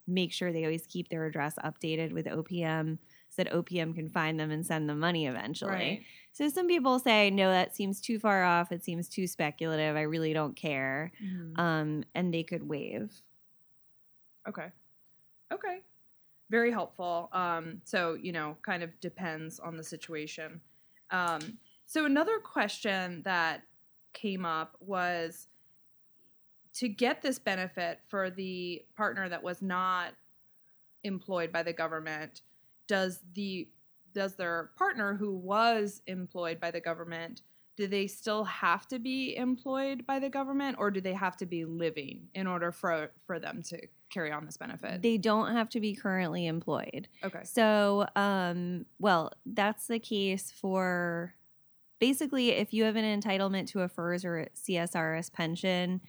make 0.07 0.31
sure 0.31 0.51
they 0.53 0.63
always 0.63 0.85
keep 0.87 1.09
their 1.09 1.25
address 1.25 1.55
updated 1.63 2.13
with 2.13 2.25
OPM 2.25 2.97
so 3.29 3.43
that 3.43 3.51
OPM 3.51 3.95
can 3.95 4.09
find 4.09 4.39
them 4.39 4.51
and 4.51 4.65
send 4.65 4.87
them 4.89 4.99
money 4.99 5.27
eventually. 5.27 5.71
Right. 5.71 6.01
So 6.31 6.47
some 6.49 6.67
people 6.67 6.99
say, 6.99 7.29
no, 7.31 7.49
that 7.49 7.75
seems 7.75 8.01
too 8.01 8.19
far 8.19 8.43
off. 8.43 8.71
It 8.71 8.83
seems 8.83 9.09
too 9.09 9.25
speculative. 9.27 9.95
I 9.95 10.01
really 10.01 10.33
don't 10.33 10.55
care. 10.55 11.11
Mhm. 11.23 11.57
Um, 11.59 12.03
and 12.13 12.33
they 12.33 12.43
could 12.43 12.67
waive. 12.67 13.21
Okay. 14.47 14.67
Okay. 15.51 15.81
Very 16.49 16.71
helpful. 16.71 17.29
Um, 17.33 17.81
so, 17.85 18.13
you 18.13 18.31
know, 18.31 18.57
kind 18.61 18.83
of 18.83 18.99
depends 18.99 19.59
on 19.59 19.77
the 19.77 19.83
situation. 19.83 20.61
Um, 21.11 21.57
so, 21.87 22.05
another 22.05 22.39
question 22.39 23.21
that 23.25 23.63
came 24.13 24.45
up 24.45 24.75
was 24.79 25.47
to 26.75 26.89
get 26.89 27.21
this 27.21 27.39
benefit 27.39 27.99
for 28.07 28.29
the 28.29 28.83
partner 28.95 29.29
that 29.29 29.41
was 29.41 29.61
not 29.61 30.13
employed 31.03 31.51
by 31.51 31.63
the 31.63 31.73
government, 31.73 32.41
does 32.87 33.19
the 33.33 33.67
does 34.13 34.35
their 34.35 34.71
partner 34.77 35.15
who 35.15 35.35
was 35.35 36.01
employed 36.07 36.59
by 36.59 36.71
the 36.71 36.79
government 36.79 37.41
do 37.75 37.87
they 37.87 38.07
still 38.07 38.45
have 38.45 38.87
to 38.87 38.99
be 38.99 39.35
employed 39.35 40.05
by 40.05 40.17
the 40.17 40.29
government 40.29 40.77
or 40.79 40.89
do 40.89 41.01
they 41.01 41.13
have 41.13 41.35
to 41.35 41.45
be 41.45 41.65
living 41.65 42.27
in 42.33 42.47
order 42.47 42.71
for 42.71 43.11
for 43.25 43.39
them 43.39 43.61
to 43.61 43.77
carry 44.09 44.31
on 44.31 44.45
this 44.45 44.57
benefit 44.57 45.01
They 45.01 45.17
don't 45.17 45.51
have 45.53 45.69
to 45.71 45.79
be 45.79 45.95
currently 45.95 46.45
employed. 46.45 47.07
okay 47.23 47.41
So, 47.43 48.07
um, 48.15 48.85
well, 48.99 49.31
that's 49.45 49.87
the 49.87 49.99
case 49.99 50.51
for 50.51 51.35
basically 51.99 52.51
if 52.51 52.73
you 52.73 52.83
have 52.83 52.95
an 52.95 53.21
entitlement 53.21 53.67
to 53.71 53.81
a 53.81 53.89
FERS 53.89 54.23
or 54.23 54.39
a 54.39 54.49
CSRS 54.49 55.33
pension, 55.33 56.01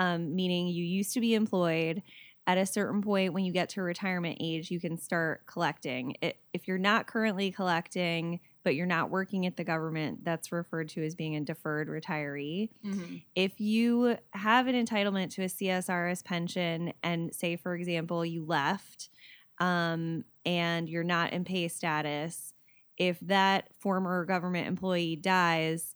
um, 0.00 0.34
meaning 0.34 0.66
you 0.66 0.82
used 0.84 1.12
to 1.14 1.20
be 1.20 1.34
employed. 1.34 2.02
At 2.46 2.58
a 2.58 2.66
certain 2.66 3.00
point, 3.02 3.32
when 3.32 3.44
you 3.44 3.52
get 3.52 3.68
to 3.70 3.82
retirement 3.82 4.38
age, 4.40 4.70
you 4.72 4.80
can 4.80 4.96
start 4.98 5.46
collecting. 5.46 6.16
It, 6.20 6.38
if 6.52 6.66
you're 6.66 6.78
not 6.78 7.06
currently 7.06 7.52
collecting, 7.52 8.40
but 8.64 8.74
you're 8.74 8.86
not 8.86 9.10
working 9.10 9.46
at 9.46 9.56
the 9.56 9.62
government, 9.62 10.24
that's 10.24 10.50
referred 10.50 10.88
to 10.90 11.04
as 11.04 11.14
being 11.14 11.36
a 11.36 11.40
deferred 11.42 11.88
retiree 11.88 12.70
Mhm. 12.84 13.22
if 13.36 13.60
you 13.60 14.16
have 14.32 14.66
an 14.66 14.74
entitlement 14.74 15.30
to 15.34 15.42
a 15.42 15.48
CSRS 15.48 16.22
pension 16.24 16.92
and 17.04 17.32
say 17.34 17.54
for 17.56 17.74
example 17.76 18.24
you 18.24 18.44
left 18.44 19.10
um, 19.58 20.24
and 20.44 20.88
you're 20.88 21.04
not 21.04 21.32
in 21.32 21.44
pay 21.44 21.68
status 21.68 22.52
if 22.96 23.20
that 23.20 23.68
former 23.78 24.24
government 24.24 24.66
employee 24.66 25.16
dies 25.16 25.94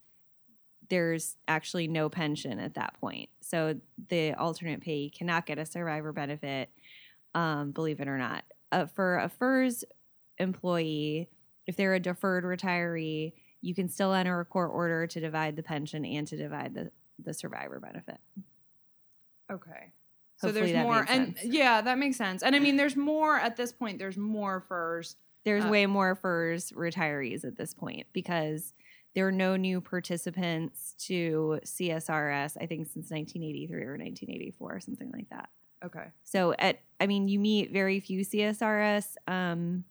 there's 0.90 1.36
actually 1.48 1.88
no 1.88 2.08
pension 2.08 2.58
at 2.58 2.74
that 2.74 2.94
point 3.00 3.28
so 3.40 3.74
the 4.08 4.32
alternate 4.34 4.80
pay 4.80 5.08
cannot 5.08 5.46
get 5.46 5.58
a 5.58 5.64
survivor 5.66 6.12
benefit 6.12 6.70
um, 7.34 7.70
believe 7.72 8.00
it 8.00 8.08
or 8.08 8.18
not 8.18 8.44
uh, 8.72 8.86
for 8.86 9.18
a 9.18 9.28
FERS 9.28 9.84
employee 10.38 11.28
if 11.66 11.76
they're 11.76 11.94
a 11.94 12.00
deferred 12.00 12.44
retiree 12.44 13.32
you 13.60 13.74
can 13.74 13.88
still 13.88 14.12
enter 14.12 14.40
a 14.40 14.44
court 14.44 14.70
order 14.72 15.06
to 15.06 15.20
divide 15.20 15.56
the 15.56 15.62
pension 15.62 16.04
and 16.04 16.26
to 16.26 16.36
divide 16.36 16.74
the, 16.74 16.90
the 17.24 17.32
survivor 17.32 17.80
benefit. 17.80 18.18
okay 19.50 19.92
so 20.36 20.50
there's 20.52 20.72
more 20.72 21.06
and 21.08 21.36
sense. 21.38 21.54
yeah 21.54 21.80
that 21.80 21.96
makes 21.96 22.16
sense 22.16 22.42
and 22.42 22.54
i 22.56 22.58
mean 22.58 22.76
there's 22.76 22.96
more 22.96 23.36
at 23.38 23.56
this 23.56 23.72
point 23.72 23.98
there's 23.98 24.16
more 24.18 24.60
FERS 24.68 25.16
There's 25.44 25.64
Uh, 25.64 25.68
way 25.68 25.86
more 25.86 26.14
FERS 26.14 26.72
retirees 26.72 27.44
at 27.44 27.56
this 27.56 27.72
point 27.72 28.06
because 28.12 28.74
there 29.14 29.26
are 29.26 29.32
no 29.32 29.56
new 29.56 29.80
participants 29.80 30.94
to 30.98 31.60
CSRS, 31.64 32.56
I 32.60 32.66
think 32.66 32.86
since 32.86 33.10
1983 33.10 33.82
or 33.82 33.96
1984, 33.96 34.72
or 34.74 34.80
something 34.80 35.10
like 35.12 35.28
that. 35.30 35.48
okay 35.84 36.06
So 36.24 36.54
at 36.58 36.80
I 37.00 37.06
mean 37.06 37.28
you 37.28 37.38
meet 37.38 37.72
very 37.72 38.00
few 38.00 38.20
CSRS 38.20 39.16
um, 39.28 39.84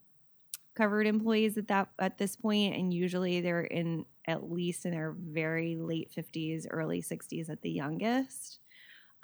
covered 0.75 1.07
employees 1.07 1.57
at 1.57 1.67
that 1.67 1.89
at 1.99 2.17
this 2.17 2.35
point 2.35 2.75
and 2.75 2.93
usually 2.93 3.41
they're 3.41 3.61
in 3.61 4.05
at 4.27 4.51
least 4.51 4.85
in 4.85 4.91
their 4.91 5.15
very 5.17 5.75
late 5.75 6.11
50s, 6.15 6.65
early 6.69 7.01
60s 7.01 7.49
at 7.49 7.61
the 7.61 7.69
youngest. 7.69 8.59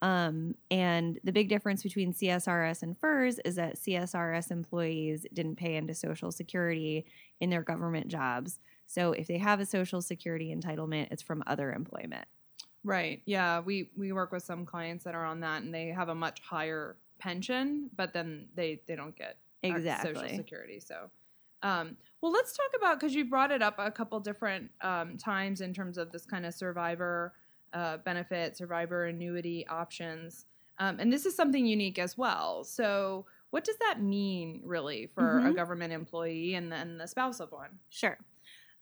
Um, 0.01 0.55
and 0.71 1.19
the 1.23 1.31
big 1.31 1.49
difference 1.49 1.83
between 1.83 2.13
CSRS 2.13 2.83
and 2.83 2.97
FERS 2.97 3.39
is 3.43 3.55
that 3.55 3.75
CSRS 3.75 4.51
employees 4.51 5.25
didn't 5.33 5.57
pay 5.57 5.75
into 5.75 5.93
Social 5.93 6.31
Security 6.31 7.05
in 7.41 7.49
their 7.49 7.63
government 7.63 8.07
jobs. 8.07 8.59
So 8.89 9.11
if 9.11 9.27
they 9.27 9.37
have 9.37 9.59
a 9.59 9.67
Social 9.67 10.01
Security 10.01 10.53
entitlement, 10.53 11.09
it's 11.11 11.21
from 11.21 11.43
other 11.45 11.71
employment. 11.71 12.25
right 12.83 13.21
yeah 13.25 13.59
we 13.59 13.91
we 13.95 14.11
work 14.13 14.31
with 14.31 14.41
some 14.41 14.65
clients 14.65 15.03
that 15.03 15.13
are 15.13 15.25
on 15.25 15.41
that 15.41 15.61
and 15.61 15.73
they 15.73 15.87
have 15.89 16.07
a 16.09 16.15
much 16.15 16.39
higher 16.39 16.95
pension 17.19 17.89
but 17.97 18.13
then 18.13 18.47
they 18.55 18.81
they 18.87 18.95
don't 18.95 19.15
get 19.17 19.37
Exactly. 19.63 20.13
social 20.15 20.29
security 20.37 20.79
so 20.79 21.09
um, 21.61 21.97
well 22.21 22.31
let's 22.31 22.53
talk 22.55 22.71
about 22.77 22.97
because 22.99 23.13
you 23.13 23.25
brought 23.29 23.51
it 23.51 23.61
up 23.61 23.75
a 23.77 23.91
couple 23.91 24.17
different 24.21 24.71
um, 24.81 25.17
times 25.17 25.59
in 25.61 25.73
terms 25.73 25.97
of 25.97 26.11
this 26.13 26.25
kind 26.25 26.45
of 26.45 26.53
survivor 26.53 27.33
uh, 27.73 27.97
benefit 27.97 28.55
survivor 28.57 29.05
annuity 29.07 29.67
options 29.67 30.45
um, 30.79 30.99
and 31.01 31.11
this 31.11 31.25
is 31.25 31.35
something 31.35 31.65
unique 31.65 31.99
as 31.99 32.17
well 32.17 32.63
so 32.63 33.25
what 33.51 33.65
does 33.65 33.77
that 33.79 34.01
mean 34.01 34.61
really 34.63 35.07
for 35.13 35.39
a 35.39 35.51
Mhm. 35.51 35.55
government 35.55 35.91
employee 35.91 36.55
and 36.55 36.71
then 36.71 36.97
the 36.97 37.07
spouse 37.07 37.39
of 37.41 37.51
one 37.51 37.77
Sure. 37.89 38.17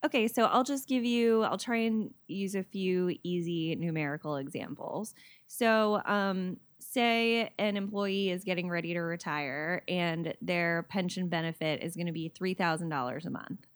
Okay, 0.06 0.28
so 0.28 0.44
I'll 0.46 0.64
just 0.64 0.88
give 0.88 1.04
you, 1.04 1.42
I'll 1.44 1.58
try 1.58 1.78
and 1.78 2.14
use 2.28 2.54
a 2.56 2.64
few 2.64 3.16
easy 3.24 3.76
numerical 3.76 4.36
examples. 4.36 5.16
So, 5.48 6.02
um, 6.06 6.58
say 6.80 7.50
an 7.58 7.76
employee 7.76 8.30
is 8.30 8.44
getting 8.44 8.70
ready 8.70 8.94
to 8.94 9.00
retire 9.00 9.84
and 9.88 10.34
their 10.42 10.84
pension 10.90 11.28
benefit 11.28 11.84
is 11.84 11.96
going 11.96 12.06
to 12.06 12.14
be 12.14 12.30
$3,000 12.30 13.26
a 13.26 13.30
month. 13.30 13.68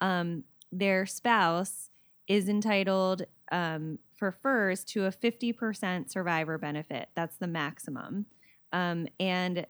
Um, 0.00 0.44
their 0.72 1.06
spouse 1.06 1.90
is 2.28 2.48
entitled 2.48 3.22
um, 3.52 3.98
for 4.14 4.32
FERS 4.32 4.84
to 4.84 5.06
a 5.06 5.12
50% 5.12 6.10
survivor 6.10 6.58
benefit. 6.58 7.08
That's 7.14 7.36
the 7.36 7.46
maximum. 7.46 8.26
Um, 8.72 9.06
and 9.20 9.66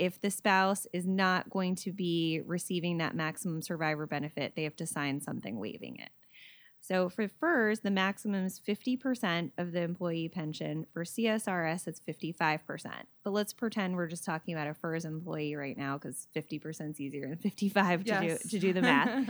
if 0.00 0.18
the 0.18 0.30
spouse 0.30 0.86
is 0.94 1.06
not 1.06 1.50
going 1.50 1.74
to 1.76 1.92
be 1.92 2.40
receiving 2.46 2.96
that 2.98 3.14
maximum 3.14 3.60
survivor 3.60 4.06
benefit, 4.06 4.54
they 4.56 4.64
have 4.64 4.76
to 4.76 4.86
sign 4.86 5.20
something 5.20 5.60
waiving 5.60 5.96
it. 5.96 6.08
So 6.80 7.10
for 7.10 7.28
FERS, 7.28 7.80
the 7.80 7.90
maximum 7.90 8.46
is 8.46 8.58
50% 8.58 9.50
of 9.58 9.72
the 9.72 9.82
employee 9.82 10.30
pension. 10.30 10.86
For 10.94 11.04
CSRS, 11.04 11.86
it's 11.86 12.00
55%. 12.00 12.86
But 13.22 13.34
let's 13.34 13.52
pretend 13.52 13.94
we're 13.94 14.06
just 14.06 14.24
talking 14.24 14.54
about 14.54 14.68
a 14.68 14.72
FERS 14.72 15.04
employee 15.04 15.54
right 15.54 15.76
now 15.76 15.98
because 15.98 16.28
50% 16.34 16.92
is 16.92 17.00
easier 17.00 17.28
than 17.28 17.36
55 17.36 18.04
to, 18.04 18.20
do, 18.20 18.38
to 18.48 18.58
do 18.58 18.72
the 18.72 18.80
math. 18.82 19.28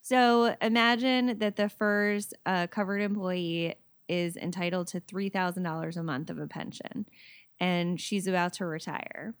So 0.00 0.56
imagine 0.62 1.38
that 1.40 1.56
the 1.56 1.68
FERS 1.68 2.32
uh, 2.46 2.68
covered 2.68 3.02
employee 3.02 3.74
is 4.08 4.38
entitled 4.38 4.86
to 4.88 5.00
$3,000 5.02 5.96
a 5.96 6.02
month 6.02 6.30
of 6.30 6.38
a 6.38 6.46
pension 6.46 7.04
and 7.60 8.00
she's 8.00 8.26
about 8.26 8.54
to 8.54 8.66
retire. 8.66 9.34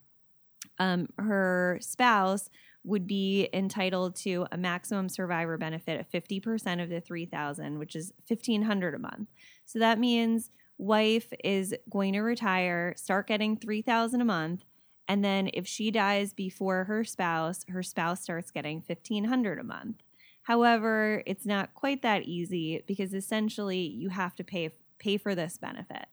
Um, 0.78 1.08
her 1.18 1.78
spouse 1.80 2.50
would 2.84 3.06
be 3.06 3.48
entitled 3.52 4.14
to 4.14 4.46
a 4.52 4.56
maximum 4.56 5.08
survivor 5.08 5.58
benefit 5.58 5.98
of 5.98 6.08
50% 6.08 6.82
of 6.82 6.88
the 6.88 7.00
3000 7.00 7.78
which 7.78 7.96
is 7.96 8.12
1500 8.28 8.94
a 8.94 8.98
month. 8.98 9.28
So 9.64 9.80
that 9.80 9.98
means 9.98 10.50
wife 10.78 11.32
is 11.42 11.74
going 11.90 12.12
to 12.12 12.20
retire, 12.20 12.94
start 12.96 13.26
getting 13.26 13.56
3000 13.56 14.20
a 14.20 14.24
month, 14.24 14.64
and 15.08 15.24
then 15.24 15.50
if 15.54 15.66
she 15.66 15.90
dies 15.90 16.32
before 16.32 16.84
her 16.84 17.04
spouse, 17.04 17.64
her 17.68 17.82
spouse 17.82 18.22
starts 18.22 18.50
getting 18.50 18.82
1500 18.86 19.58
a 19.58 19.64
month. 19.64 20.02
However, 20.42 21.22
it's 21.26 21.46
not 21.46 21.74
quite 21.74 22.02
that 22.02 22.22
easy 22.22 22.82
because 22.86 23.14
essentially 23.14 23.80
you 23.80 24.10
have 24.10 24.36
to 24.36 24.44
pay 24.44 24.70
pay 24.98 25.16
for 25.16 25.34
this 25.34 25.58
benefit. 25.58 26.06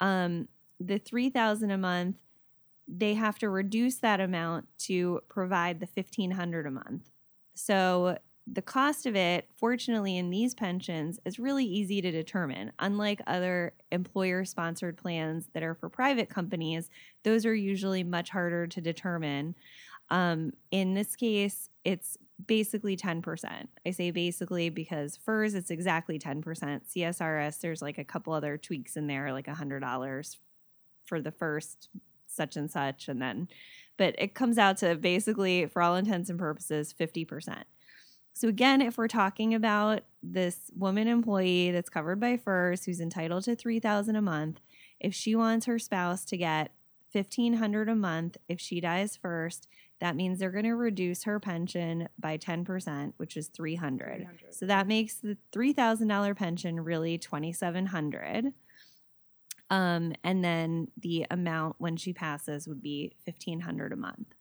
Um, 0.00 0.48
the 0.80 0.98
three 0.98 1.28
thousand 1.28 1.70
a 1.70 1.78
month, 1.78 2.16
they 2.88 3.14
have 3.14 3.38
to 3.40 3.50
reduce 3.50 3.96
that 3.96 4.20
amount 4.20 4.66
to 4.78 5.20
provide 5.28 5.80
the 5.80 5.86
fifteen 5.86 6.32
hundred 6.32 6.66
a 6.66 6.70
month. 6.70 7.10
So 7.54 8.18
the 8.50 8.62
cost 8.62 9.06
of 9.06 9.14
it, 9.14 9.48
fortunately, 9.56 10.16
in 10.16 10.30
these 10.30 10.54
pensions 10.54 11.18
is 11.24 11.38
really 11.38 11.64
easy 11.64 12.00
to 12.00 12.10
determine. 12.10 12.72
Unlike 12.78 13.20
other 13.26 13.74
employer 13.92 14.44
sponsored 14.44 14.96
plans 14.96 15.48
that 15.52 15.62
are 15.62 15.74
for 15.74 15.88
private 15.88 16.30
companies, 16.30 16.88
those 17.24 17.44
are 17.44 17.54
usually 17.54 18.04
much 18.04 18.30
harder 18.30 18.66
to 18.66 18.80
determine. 18.80 19.54
Um, 20.10 20.52
in 20.70 20.94
this 20.94 21.16
case, 21.16 21.68
it's 21.84 22.16
basically 22.46 22.96
10%. 22.96 23.66
I 23.84 23.90
say 23.90 24.10
basically 24.10 24.70
because 24.70 25.16
FERS, 25.16 25.54
it's 25.54 25.70
exactly 25.70 26.18
10%. 26.18 26.42
CSRS, 26.42 27.60
there's 27.60 27.82
like 27.82 27.98
a 27.98 28.04
couple 28.04 28.32
other 28.32 28.56
tweaks 28.56 28.96
in 28.96 29.06
there, 29.06 29.32
like 29.32 29.46
$100 29.46 30.36
for 31.04 31.20
the 31.20 31.32
first 31.32 31.88
such 32.28 32.56
and 32.56 32.70
such. 32.70 33.08
And 33.08 33.20
then, 33.20 33.48
but 33.96 34.14
it 34.18 34.34
comes 34.34 34.58
out 34.58 34.78
to 34.78 34.94
basically, 34.94 35.66
for 35.66 35.82
all 35.82 35.96
intents 35.96 36.30
and 36.30 36.38
purposes, 36.38 36.94
50%. 36.98 37.64
So, 38.32 38.46
again, 38.46 38.80
if 38.80 38.96
we're 38.96 39.08
talking 39.08 39.52
about 39.52 40.02
this 40.22 40.70
woman 40.76 41.08
employee 41.08 41.72
that's 41.72 41.90
covered 41.90 42.20
by 42.20 42.36
FERS 42.36 42.84
who's 42.84 43.00
entitled 43.00 43.44
to 43.44 43.56
3000 43.56 44.14
a 44.14 44.22
month, 44.22 44.60
if 45.00 45.12
she 45.12 45.34
wants 45.34 45.66
her 45.66 45.78
spouse 45.78 46.24
to 46.26 46.36
get 46.36 46.70
1500 47.12 47.88
a 47.88 47.94
month 47.94 48.36
if 48.48 48.60
she 48.60 48.80
dies 48.80 49.16
first, 49.16 49.66
that 50.00 50.14
means 50.14 50.38
they're 50.38 50.50
going 50.50 50.64
to 50.64 50.76
reduce 50.76 51.24
her 51.24 51.40
pension 51.40 52.08
by 52.18 52.38
10%, 52.38 53.14
which 53.16 53.36
is 53.36 53.48
300. 53.48 54.16
300. 54.18 54.54
So 54.54 54.66
that 54.66 54.86
makes 54.86 55.14
the 55.14 55.36
$3,000 55.52 56.36
pension 56.36 56.80
really 56.80 57.18
2700 57.18 58.52
um, 59.70 60.12
and 60.24 60.44
then 60.44 60.88
the 61.00 61.26
amount 61.30 61.76
when 61.78 61.96
she 61.96 62.12
passes 62.12 62.66
would 62.66 62.82
be 62.82 63.12
1500 63.24 63.92
a 63.92 63.96
month. 63.96 64.34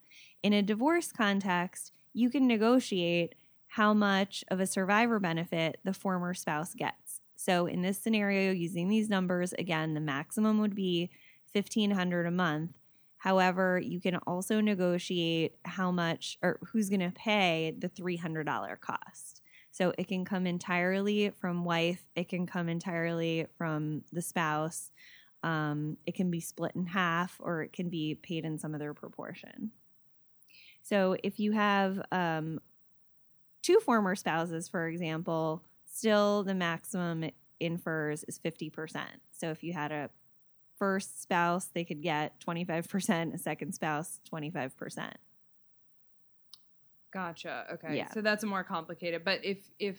In 0.44 0.54
a 0.54 0.62
divorce 0.62 1.12
context, 1.12 1.92
you 2.14 2.30
can 2.30 2.48
negotiate 2.48 3.36
how 3.68 3.94
much 3.94 4.44
of 4.50 4.60
a 4.60 4.68
survivor 4.68 5.20
benefit 5.20 5.80
the 5.84 5.94
former 5.94 6.34
spouse 6.34 6.74
gets. 6.74 7.22
So 7.36 7.68
in 7.68 7.82
this 7.82 8.00
scenario 8.00 8.52
using 8.52 8.88
these 8.88 9.10
numbers 9.10 9.54
again 9.54 9.94
the 9.94 10.00
maximum 10.00 10.60
would 10.60 10.74
be 10.74 11.12
1500 11.54 12.26
a 12.26 12.32
month 12.32 12.72
However, 13.18 13.80
you 13.80 14.00
can 14.00 14.16
also 14.28 14.62
negotiate 14.62 15.56
how 15.66 15.92
much 15.92 16.38
or 16.42 16.60
who's 16.72 16.90
going 16.90 17.02
to 17.02 17.12
pay 17.12 17.74
the 17.78 17.90
$300 17.90 18.80
cost. 18.80 19.42
So 19.72 19.94
it 19.98 20.08
can 20.08 20.24
come 20.24 20.48
entirely 20.48 21.32
from 21.32 21.66
wife, 21.66 22.06
it 22.16 22.30
can 22.30 22.48
come 22.48 22.70
entirely 22.70 23.48
from 23.58 24.04
the 24.12 24.22
spouse. 24.22 24.92
Um, 25.48 25.96
it 26.06 26.14
can 26.14 26.30
be 26.30 26.42
split 26.42 26.74
in 26.76 26.86
half 26.86 27.38
or 27.40 27.62
it 27.62 27.72
can 27.72 27.88
be 27.88 28.16
paid 28.16 28.44
in 28.44 28.58
some 28.58 28.76
other 28.76 28.94
proportion. 28.94 29.72
So 30.84 31.16
if 31.24 31.40
you 31.40 31.54
have 31.54 32.02
um, 32.12 32.60
two 33.64 33.80
former 33.80 34.14
spouses, 34.16 34.68
for 34.68 34.90
example, 34.90 35.64
still 35.86 36.44
the 36.44 36.54
maximum 36.54 37.30
in 37.62 37.78
FERS 37.78 38.26
is 38.28 38.40
50%. 38.40 39.06
So 39.32 39.50
if 39.50 39.64
you 39.64 39.72
had 39.72 39.94
a 39.94 40.10
first 40.78 41.22
spouse, 41.22 41.70
they 41.74 41.86
could 41.86 42.02
get 42.02 42.38
25%, 42.42 43.34
a 43.34 43.38
second 43.38 43.72
spouse, 43.72 44.20
25%. 44.30 45.14
Gotcha. 47.14 47.68
Okay. 47.76 47.96
Yeah. 47.96 48.12
So 48.12 48.20
that's 48.20 48.44
more 48.44 48.66
complicated. 48.66 49.24
But 49.24 49.46
if 49.46 49.60
if 49.80 49.98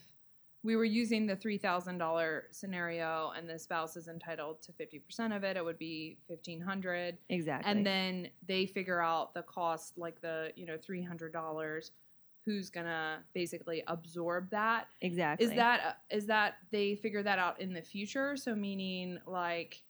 we 0.63 0.77
were 0.77 0.85
using 0.85 1.27
the 1.27 1.37
three 1.37 1.59
thousand 1.59 1.99
dollar 1.99 2.45
scenario 2.51 3.33
and 3.37 3.49
the 3.49 3.59
spouse 3.59 3.97
is 3.97 4.09
entitled 4.09 4.61
to 4.63 4.73
fifty 4.73 4.99
percent 4.99 5.33
of 5.33 5.45
it, 5.45 5.57
it 5.57 5.65
would 5.65 5.79
be 5.79 6.19
fifteen 6.27 6.61
hundred. 6.61 7.19
Exactly. 7.29 7.71
And 7.71 7.87
then 7.87 8.29
they 8.47 8.67
figure 8.67 9.01
out 9.01 9.35
the 9.35 9.43
cost, 9.43 9.97
like 9.97 10.21
the 10.21 10.51
you 10.57 10.67
know 10.67 10.77
three 10.77 11.03
hundred 11.03 11.33
dollars. 11.33 11.93
Who's 12.45 12.71
gonna 12.71 13.19
basically 13.35 13.83
absorb 13.89 14.51
that? 14.51 14.89
exactly. 15.03 15.47
Is 15.47 15.53
that 15.55 15.99
uh, 16.11 16.21
that 16.27 16.55
they 16.71 16.95
figure 16.97 17.23
that 17.23 17.39
out 17.39 17.61
in 17.61 17.75
the 17.75 17.83
future? 17.83 18.37
So 18.37 18.55
meaning 18.55 19.19
like 19.27 19.83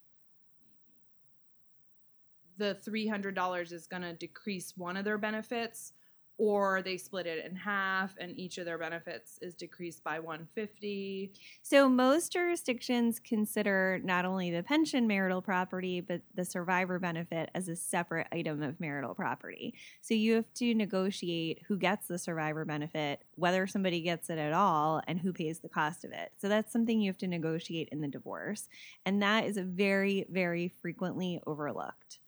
the 2.59 2.75
three 2.75 3.07
hundred 3.07 3.35
dollars 3.35 3.73
is 3.73 3.87
gonna 3.87 4.12
decrease 4.12 4.75
one 4.77 4.97
of 4.97 5.05
their 5.05 5.19
benefits, 5.19 5.92
or 6.38 6.83
they 6.83 6.96
split 6.96 7.27
it 7.27 7.44
in 7.44 7.57
half 7.57 8.14
and 8.18 8.38
each 8.38 8.59
of 8.59 8.64
their 8.64 8.79
benefits 8.79 9.38
is 9.42 9.55
decreased 9.55 10.03
by 10.05 10.20
one 10.20 10.46
fifty. 10.55 11.33
So 11.62 11.88
most 11.88 12.33
jurisdictions 12.33 13.18
consider 13.18 14.01
not 14.05 14.24
only 14.24 14.51
the 14.51 14.62
pension 14.62 15.07
marital 15.07 15.42
property, 15.42 16.01
but 16.01 16.22
the 16.35 16.44
survivor 16.44 16.98
benefit 16.98 17.51
as 17.55 17.68
a 17.68 17.77
separate 17.77 18.29
item 18.33 18.62
of 18.62 18.79
marital 18.81 19.14
property. 19.14 19.74
So 20.01 20.14
you 20.14 20.35
have 20.35 20.55
to 20.55 20.74
negotiate 20.74 21.62
who 21.66 21.77
gets 21.77 22.07
the 22.07 22.18
survivor 22.18 22.64
benefit, 22.64 23.24
whether 23.35 23.66
somebody 23.66 24.01
gets 24.01 24.31
it 24.31 24.38
at 24.38 24.53
all, 24.53 25.03
and 25.09 25.18
who 25.18 25.33
pays 25.33 25.59
the 25.59 25.68
cost 25.68 26.05
of 26.05 26.12
it. 26.12 26.33
So 26.38 26.48
that's 26.48 26.72
something 26.72 27.01
you 27.01 27.11
have 27.11 27.18
to 27.18 27.27
negotiate 27.27 27.88
in 27.90 28.01
the 28.01 28.09
divorce. 28.09 28.68
And 29.05 29.20
that 29.22 29.44
is 29.44 29.57
a 29.57 29.64
very, 29.64 30.24
very 30.31 30.72
frequently 30.81 31.40
overlooked. 31.46 32.20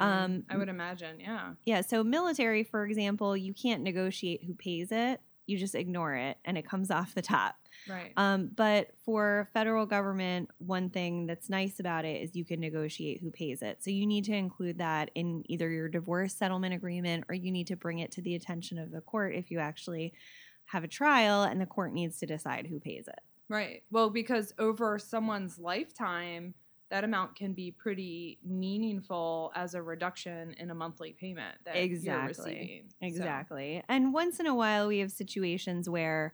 Um, 0.00 0.44
I 0.48 0.56
would 0.56 0.68
imagine, 0.68 1.20
yeah. 1.20 1.54
Yeah, 1.64 1.80
so 1.80 2.02
military, 2.04 2.64
for 2.64 2.86
example, 2.86 3.36
you 3.36 3.52
can't 3.52 3.82
negotiate 3.82 4.44
who 4.44 4.54
pays 4.54 4.92
it. 4.92 5.20
You 5.46 5.56
just 5.56 5.74
ignore 5.74 6.14
it 6.14 6.36
and 6.44 6.58
it 6.58 6.68
comes 6.68 6.90
off 6.90 7.14
the 7.14 7.22
top. 7.22 7.56
Right. 7.88 8.12
Um, 8.18 8.50
but 8.54 8.90
for 9.04 9.48
federal 9.54 9.86
government, 9.86 10.50
one 10.58 10.90
thing 10.90 11.26
that's 11.26 11.48
nice 11.48 11.80
about 11.80 12.04
it 12.04 12.22
is 12.22 12.36
you 12.36 12.44
can 12.44 12.60
negotiate 12.60 13.22
who 13.22 13.30
pays 13.30 13.62
it. 13.62 13.82
So 13.82 13.90
you 13.90 14.06
need 14.06 14.24
to 14.26 14.34
include 14.34 14.78
that 14.78 15.10
in 15.14 15.44
either 15.46 15.70
your 15.70 15.88
divorce 15.88 16.34
settlement 16.34 16.74
agreement 16.74 17.24
or 17.28 17.34
you 17.34 17.50
need 17.50 17.66
to 17.68 17.76
bring 17.76 18.00
it 18.00 18.12
to 18.12 18.22
the 18.22 18.34
attention 18.34 18.78
of 18.78 18.90
the 18.90 19.00
court 19.00 19.34
if 19.34 19.50
you 19.50 19.58
actually 19.58 20.12
have 20.66 20.84
a 20.84 20.88
trial 20.88 21.44
and 21.44 21.60
the 21.60 21.66
court 21.66 21.94
needs 21.94 22.18
to 22.18 22.26
decide 22.26 22.66
who 22.66 22.78
pays 22.78 23.08
it. 23.08 23.20
Right. 23.48 23.82
Well, 23.90 24.10
because 24.10 24.52
over 24.58 24.98
someone's 24.98 25.58
lifetime, 25.58 26.52
that 26.90 27.04
amount 27.04 27.36
can 27.36 27.52
be 27.52 27.70
pretty 27.70 28.38
meaningful 28.42 29.52
as 29.54 29.74
a 29.74 29.82
reduction 29.82 30.54
in 30.58 30.70
a 30.70 30.74
monthly 30.74 31.12
payment 31.12 31.56
that 31.64 31.74
you're 31.74 31.84
Exactly. 31.84 32.28
receiving. 32.54 32.84
So- 32.88 33.06
Exactly. 33.06 33.82
And 33.88 34.12
once 34.12 34.40
in 34.40 34.46
a 34.46 34.54
while, 34.54 34.88
we 34.88 34.98
have 35.00 35.12
situations 35.12 35.88
where 35.88 36.32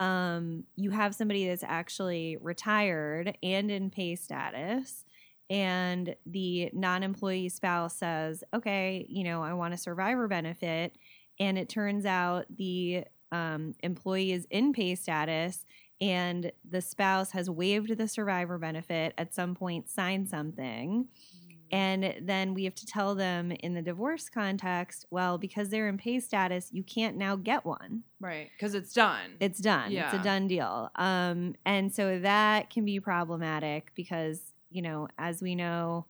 um, 0.00 0.64
you 0.76 0.90
have 0.90 1.14
somebody 1.14 1.46
that's 1.48 1.64
actually 1.64 2.36
retired 2.40 3.36
and 3.42 3.70
in 3.70 3.90
pay 3.90 4.14
status, 4.14 5.04
and 5.50 6.14
the 6.26 6.70
non 6.72 7.02
employee 7.02 7.48
spouse 7.48 7.96
says, 7.96 8.44
okay, 8.54 9.06
you 9.08 9.24
know, 9.24 9.42
I 9.42 9.54
want 9.54 9.74
a 9.74 9.78
survivor 9.78 10.28
benefit. 10.28 10.96
And 11.40 11.56
it 11.56 11.68
turns 11.68 12.04
out 12.04 12.46
the 12.54 13.04
um, 13.32 13.74
employee 13.82 14.32
is 14.32 14.46
in 14.50 14.72
pay 14.72 14.94
status 14.94 15.64
and 16.00 16.52
the 16.68 16.80
spouse 16.80 17.32
has 17.32 17.50
waived 17.50 17.96
the 17.96 18.08
survivor 18.08 18.58
benefit 18.58 19.14
at 19.18 19.34
some 19.34 19.54
point, 19.54 19.88
signed 19.88 20.28
something. 20.28 21.08
And 21.70 22.14
then 22.22 22.54
we 22.54 22.64
have 22.64 22.74
to 22.76 22.86
tell 22.86 23.14
them 23.14 23.50
in 23.52 23.74
the 23.74 23.82
divorce 23.82 24.28
context, 24.30 25.04
well, 25.10 25.36
because 25.36 25.68
they're 25.68 25.88
in 25.88 25.98
pay 25.98 26.18
status, 26.20 26.70
you 26.72 26.82
can't 26.82 27.16
now 27.16 27.36
get 27.36 27.66
one. 27.66 28.04
right. 28.20 28.48
Because 28.56 28.74
it's 28.74 28.92
done. 28.94 29.32
It's 29.38 29.58
done. 29.58 29.92
It's 29.92 30.14
a 30.14 30.22
done 30.22 30.46
deal. 30.48 30.90
Um, 30.96 31.56
and 31.66 31.92
so 31.92 32.20
that 32.20 32.70
can 32.70 32.84
be 32.84 33.00
problematic 33.00 33.92
because, 33.94 34.40
you 34.70 34.80
know, 34.80 35.08
as 35.18 35.42
we 35.42 35.54
know, 35.54 36.06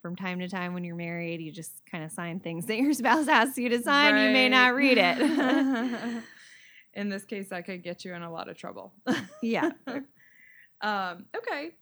from 0.00 0.16
time 0.16 0.38
to 0.40 0.48
time 0.48 0.74
when 0.74 0.84
you're 0.84 0.96
married, 0.96 1.40
you 1.40 1.52
just 1.52 1.72
kind 1.90 2.04
of 2.04 2.10
sign 2.10 2.40
things 2.40 2.66
that 2.66 2.78
your 2.78 2.92
spouse 2.94 3.28
asks 3.28 3.58
you 3.58 3.68
to 3.68 3.82
sign. 3.82 4.16
You 4.16 4.32
may 4.32 4.48
not 4.48 4.74
read 4.74 4.98
it. 4.98 6.22
in 6.94 7.08
this 7.08 7.24
case, 7.24 7.48
that 7.48 7.66
could 7.66 7.82
get 7.82 8.04
you 8.04 8.14
in 8.14 8.22
a 8.22 8.30
lot 8.30 8.48
of 8.48 8.56
trouble. 8.56 8.92
yeah. 9.42 9.70
um, 10.80 11.26
okay. 11.36 11.72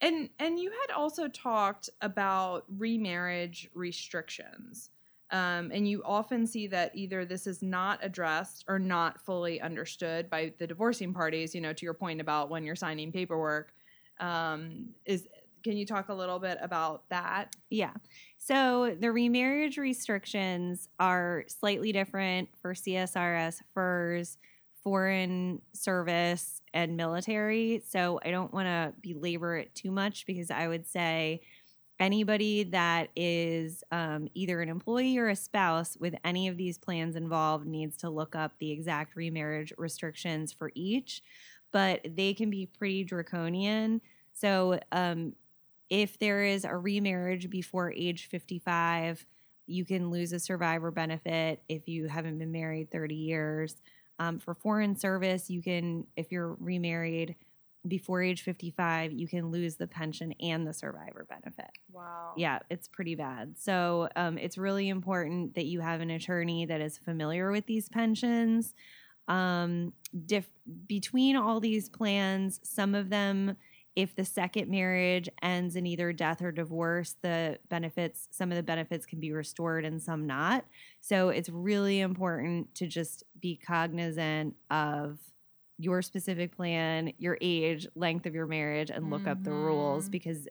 And 0.00 0.28
and 0.38 0.58
you 0.58 0.70
had 0.70 0.94
also 0.94 1.28
talked 1.28 1.88
about 2.02 2.64
remarriage 2.76 3.68
restrictions. 3.74 4.90
Um, 5.32 5.72
and 5.74 5.88
you 5.88 6.02
often 6.04 6.46
see 6.46 6.68
that 6.68 6.92
either 6.94 7.24
this 7.24 7.46
is 7.48 7.60
not 7.60 7.98
addressed 8.02 8.64
or 8.68 8.78
not 8.78 9.20
fully 9.20 9.60
understood 9.60 10.30
by 10.30 10.52
the 10.58 10.66
divorcing 10.66 11.12
parties. 11.12 11.54
You 11.54 11.60
know, 11.60 11.72
to 11.72 11.84
your 11.84 11.94
point 11.94 12.20
about 12.20 12.50
when 12.50 12.62
you're 12.64 12.76
signing 12.76 13.10
paperwork, 13.10 13.72
um, 14.20 14.90
is 15.04 15.26
can 15.64 15.76
you 15.76 15.84
talk 15.84 16.10
a 16.10 16.14
little 16.14 16.38
bit 16.38 16.58
about 16.60 17.08
that? 17.08 17.56
Yeah. 17.70 17.94
So 18.38 18.94
the 19.00 19.10
remarriage 19.10 19.78
restrictions 19.78 20.88
are 21.00 21.44
slightly 21.48 21.90
different 21.90 22.50
for 22.62 22.72
CSRS, 22.72 23.62
FERS, 23.74 24.38
foreign 24.86 25.60
service, 25.72 26.62
and 26.72 26.96
military. 26.96 27.82
So 27.88 28.20
I 28.24 28.30
don't 28.30 28.52
want 28.52 28.66
to 28.66 28.94
belabor 29.00 29.56
it 29.56 29.74
too 29.74 29.90
much 29.90 30.26
because 30.26 30.48
I 30.48 30.68
would 30.68 30.86
say 30.86 31.40
anybody 31.98 32.62
that 32.62 33.08
is 33.16 33.82
um, 33.90 34.28
either 34.34 34.60
an 34.60 34.68
employee 34.68 35.18
or 35.18 35.28
a 35.28 35.34
spouse 35.34 35.96
with 35.98 36.14
any 36.22 36.46
of 36.46 36.56
these 36.56 36.78
plans 36.78 37.16
involved 37.16 37.66
needs 37.66 37.96
to 37.96 38.10
look 38.10 38.36
up 38.36 38.52
the 38.60 38.70
exact 38.70 39.16
remarriage 39.16 39.72
restrictions 39.76 40.52
for 40.52 40.70
each, 40.76 41.20
but 41.72 42.06
they 42.14 42.32
can 42.32 42.48
be 42.48 42.66
pretty 42.66 43.02
draconian. 43.02 44.00
So, 44.34 44.78
um, 44.92 45.32
if 45.90 46.16
there 46.20 46.44
is 46.44 46.64
a 46.64 46.76
remarriage 46.76 47.50
before 47.50 47.92
age 47.92 48.26
55, 48.26 49.26
you 49.66 49.84
can 49.84 50.10
lose 50.10 50.32
a 50.32 50.38
survivor 50.38 50.92
benefit 50.92 51.62
if 51.68 51.88
you 51.88 52.06
haven't 52.06 52.38
been 52.38 52.52
married 52.52 52.90
30 52.92 53.14
years. 53.16 53.76
Um, 54.18 54.38
for 54.38 54.54
foreign 54.54 54.96
service, 54.96 55.50
you 55.50 55.62
can, 55.62 56.06
if 56.16 56.32
you're 56.32 56.56
remarried 56.58 57.36
before 57.86 58.22
age 58.22 58.42
55, 58.42 59.12
you 59.12 59.28
can 59.28 59.50
lose 59.50 59.76
the 59.76 59.86
pension 59.86 60.34
and 60.40 60.66
the 60.66 60.72
survivor 60.72 61.26
benefit. 61.28 61.70
Wow. 61.92 62.32
Yeah, 62.36 62.58
it's 62.70 62.88
pretty 62.88 63.14
bad. 63.14 63.56
So 63.58 64.08
um, 64.16 64.38
it's 64.38 64.58
really 64.58 64.88
important 64.88 65.54
that 65.54 65.66
you 65.66 65.80
have 65.80 66.00
an 66.00 66.10
attorney 66.10 66.66
that 66.66 66.80
is 66.80 66.98
familiar 66.98 67.50
with 67.50 67.66
these 67.66 67.88
pensions. 67.88 68.74
Um, 69.28 69.92
diff- 70.26 70.50
between 70.86 71.36
all 71.36 71.60
these 71.60 71.88
plans, 71.88 72.60
some 72.62 72.94
of 72.94 73.10
them, 73.10 73.56
if 73.96 74.14
the 74.14 74.24
second 74.24 74.70
marriage 74.70 75.28
ends 75.42 75.74
in 75.74 75.86
either 75.86 76.12
death 76.12 76.42
or 76.42 76.52
divorce, 76.52 77.16
the 77.22 77.58
benefits, 77.70 78.28
some 78.30 78.52
of 78.52 78.56
the 78.56 78.62
benefits 78.62 79.06
can 79.06 79.18
be 79.18 79.32
restored 79.32 79.84
and 79.86 80.00
some 80.02 80.26
not. 80.26 80.66
So 81.00 81.30
it's 81.30 81.48
really 81.48 82.00
important 82.00 82.74
to 82.76 82.86
just 82.86 83.24
be 83.40 83.56
cognizant 83.56 84.54
of 84.70 85.18
your 85.78 86.02
specific 86.02 86.54
plan, 86.56 87.12
your 87.18 87.36
age, 87.40 87.86
length 87.94 88.26
of 88.26 88.34
your 88.34 88.46
marriage, 88.46 88.90
and 88.90 89.10
look 89.10 89.26
up 89.26 89.42
the 89.42 89.50
rules 89.50 90.08
Mhm. 90.08 90.12
because 90.12 90.48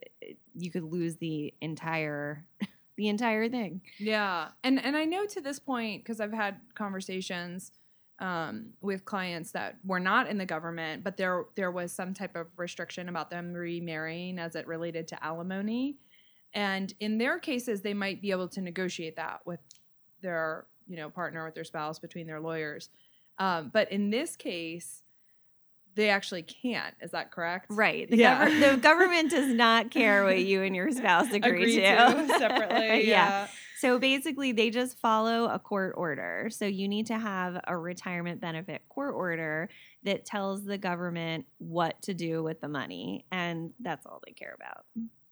you 0.55 0.71
could 0.71 0.83
lose 0.83 1.17
the 1.17 1.53
entire 1.61 2.45
the 2.97 3.07
entire 3.09 3.49
thing. 3.49 3.81
Yeah, 3.99 4.49
and 4.63 4.83
and 4.83 4.95
I 4.97 5.05
know 5.05 5.25
to 5.27 5.41
this 5.41 5.59
point 5.59 6.03
because 6.03 6.19
I've 6.19 6.31
had 6.33 6.61
conversations 6.75 7.71
um, 8.19 8.67
with 8.81 9.03
clients 9.05 9.51
that 9.51 9.77
were 9.85 9.99
not 9.99 10.27
in 10.29 10.37
the 10.37 10.45
government, 10.45 11.03
but 11.03 11.17
there 11.17 11.45
there 11.55 11.71
was 11.71 11.91
some 11.91 12.13
type 12.13 12.35
of 12.35 12.47
restriction 12.57 13.09
about 13.09 13.29
them 13.29 13.53
remarrying 13.53 14.39
as 14.39 14.55
it 14.55 14.67
related 14.67 15.07
to 15.09 15.23
alimony, 15.23 15.97
and 16.53 16.93
in 16.99 17.17
their 17.17 17.39
cases, 17.39 17.81
they 17.81 17.93
might 17.93 18.21
be 18.21 18.31
able 18.31 18.47
to 18.49 18.61
negotiate 18.61 19.15
that 19.17 19.41
with 19.45 19.59
their 20.21 20.65
you 20.87 20.95
know 20.95 21.09
partner 21.09 21.43
with 21.43 21.55
their 21.55 21.63
spouse 21.65 21.99
between 21.99 22.25
their 22.27 22.39
lawyers, 22.39 22.89
um, 23.39 23.69
but 23.73 23.91
in 23.91 24.09
this 24.09 24.35
case. 24.35 25.01
They 25.97 26.09
actually 26.09 26.41
can't. 26.41 26.93
Is 27.01 27.11
that 27.11 27.31
correct? 27.31 27.67
Right. 27.69 28.09
The, 28.11 28.17
Yeah. 28.17 28.49
gover- 28.49 28.71
the 28.71 28.77
government 28.81 29.31
does 29.31 29.47
not 29.53 29.91
care 29.91 30.25
what 30.25 30.39
you 30.43 30.61
and 30.61 30.75
your 30.75 30.91
spouse 30.91 31.27
agree, 31.31 31.37
Agree 31.39 31.75
to. 31.77 31.81
to 31.81 32.27
separately. 32.37 33.07
yeah. 33.07 33.47
So 33.77 33.99
basically, 33.99 34.51
they 34.53 34.69
just 34.69 34.97
follow 34.99 35.49
a 35.49 35.59
court 35.59 35.93
order. 35.97 36.49
So 36.49 36.65
you 36.65 36.87
need 36.87 37.07
to 37.07 37.17
have 37.17 37.59
a 37.67 37.77
retirement 37.77 38.39
benefit 38.39 38.83
court 38.89 39.13
order 39.15 39.69
that 40.03 40.25
tells 40.25 40.63
the 40.63 40.77
government 40.77 41.45
what 41.57 42.01
to 42.03 42.13
do 42.13 42.41
with 42.41 42.61
the 42.61 42.69
money. 42.69 43.25
And 43.31 43.71
that's 43.79 44.05
all 44.05 44.21
they 44.25 44.31
care 44.31 44.55
about. 44.55 44.85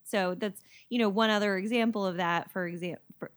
So 0.04 0.36
that's, 0.36 0.62
you 0.90 1.00
know, 1.00 1.10
one 1.10 1.30
other 1.30 1.58
example 1.58 2.06
of 2.06 2.18
that, 2.18 2.52
for 2.52 2.68
example, 2.68 3.04
for, 3.18 3.32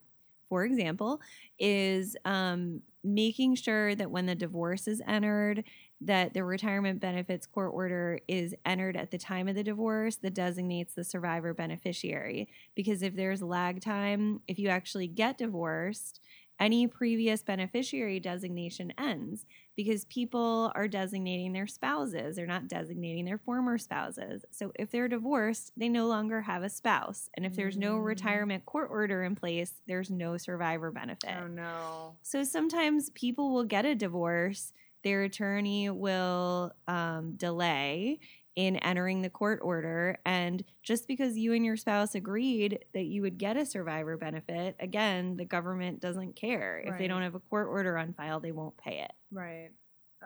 for 0.49 0.65
example, 0.65 1.21
is 1.57 2.15
um, 2.25 2.81
making 3.03 3.55
sure 3.55 3.95
that 3.95 4.11
when 4.11 4.25
the 4.25 4.35
divorce 4.35 4.87
is 4.87 5.01
entered, 5.07 5.63
that 6.01 6.33
the 6.33 6.43
retirement 6.43 6.99
benefits 6.99 7.45
court 7.47 7.71
order 7.73 8.19
is 8.27 8.53
entered 8.65 8.95
at 8.95 9.11
the 9.11 9.17
time 9.17 9.47
of 9.47 9.55
the 9.55 9.63
divorce 9.63 10.17
that 10.17 10.33
designates 10.33 10.93
the 10.93 11.03
survivor 11.03 11.53
beneficiary 11.53 12.47
because 12.75 13.01
if 13.01 13.15
there's 13.15 13.41
lag 13.41 13.81
time, 13.81 14.41
if 14.47 14.59
you 14.59 14.69
actually 14.69 15.07
get 15.07 15.37
divorced, 15.37 16.19
any 16.59 16.87
previous 16.87 17.43
beneficiary 17.43 18.19
designation 18.19 18.91
ends 18.97 19.45
because 19.75 20.05
people 20.05 20.71
are 20.73 20.87
designating 20.87 21.53
their 21.53 21.67
spouses. 21.67 22.35
They're 22.35 22.47
not 22.47 22.67
designating 22.67 23.25
their 23.25 23.37
former 23.37 23.77
spouses. 23.77 24.43
So 24.49 24.71
if 24.73 24.89
they're 24.89 25.07
divorced, 25.07 25.71
they 25.77 25.87
no 25.87 26.07
longer 26.07 26.41
have 26.41 26.63
a 26.63 26.69
spouse. 26.69 27.29
And 27.35 27.45
if 27.45 27.55
there's 27.55 27.77
no 27.77 27.97
Mm. 27.97 28.05
retirement 28.05 28.65
court 28.65 28.89
order 28.91 29.23
in 29.23 29.35
place, 29.35 29.81
there's 29.85 30.09
no 30.09 30.37
survivor 30.37 30.89
benefit. 30.89 31.29
Oh 31.39 31.47
no. 31.47 32.15
So 32.23 32.43
sometimes 32.43 33.11
people 33.11 33.53
will 33.53 33.63
get 33.63 33.85
a 33.85 33.93
divorce, 33.93 34.73
their 35.07 35.23
attorney 35.23 35.89
will 35.89 36.75
um, 36.89 37.31
delay 37.37 38.19
in 38.57 38.75
entering 38.77 39.21
the 39.21 39.29
court 39.29 39.61
order. 39.63 40.17
And 40.25 40.65
just 40.83 41.07
because 41.07 41.37
you 41.37 41.53
and 41.53 41.63
your 41.63 41.77
spouse 41.77 42.13
agreed 42.13 42.83
that 42.93 43.05
you 43.05 43.21
would 43.21 43.37
get 43.37 43.55
a 43.55 43.65
survivor 43.65 44.17
benefit, 44.17 44.75
again, 44.81 45.37
the 45.37 45.45
government 45.45 46.01
doesn't 46.01 46.35
care. 46.35 46.83
If 46.85 46.97
they 46.97 47.07
don't 47.07 47.21
have 47.21 47.35
a 47.35 47.39
court 47.39 47.69
order 47.69 47.97
on 47.97 48.11
file, 48.11 48.41
they 48.41 48.51
won't 48.51 48.75
pay 48.75 48.99
it. 48.99 49.13
Right. 49.31 49.69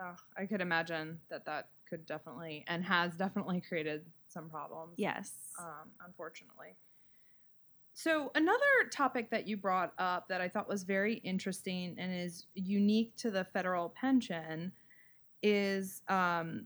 Oh, 0.02 0.16
I 0.36 0.48
could 0.48 0.62
imagine 0.62 1.20
that 1.30 1.46
that 1.46 1.68
could 1.88 2.08
definitely 2.08 2.64
and 2.68 2.84
has 2.84 3.16
definitely 3.16 3.62
created 3.62 4.04
some 4.30 4.50
problems. 4.50 4.94
Yes. 4.98 5.34
Um, 5.60 5.92
unfortunately. 6.08 6.76
So 8.02 8.32
another 8.34 8.90
topic 8.92 9.30
that 9.30 9.48
you 9.48 9.58
brought 9.58 9.94
up 10.00 10.28
that 10.30 10.42
I 10.42 10.50
thought 10.50 10.68
was 10.68 10.82
very 10.82 11.18
interesting 11.18 11.96
and 12.00 12.12
is 12.12 12.48
unique 12.56 13.16
to 13.18 13.30
the 13.30 13.44
federal 13.44 13.90
pension 13.90 14.72
is 15.44 16.02
um, 16.08 16.66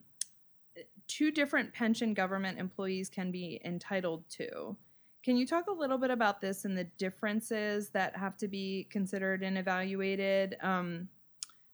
two 1.09 1.31
different 1.31 1.73
pension 1.73 2.13
government 2.13 2.57
employees 2.57 3.09
can 3.09 3.31
be 3.31 3.59
entitled 3.65 4.23
to. 4.29 4.77
Can 5.25 5.35
you 5.35 5.45
talk 5.45 5.67
a 5.67 5.73
little 5.73 5.97
bit 5.97 6.09
about 6.09 6.39
this 6.39 6.63
and 6.63 6.77
the 6.77 6.85
differences 6.97 7.89
that 7.89 8.15
have 8.15 8.37
to 8.37 8.47
be 8.47 8.87
considered 8.89 9.43
and 9.43 9.57
evaluated? 9.57 10.55
Um, 10.61 11.09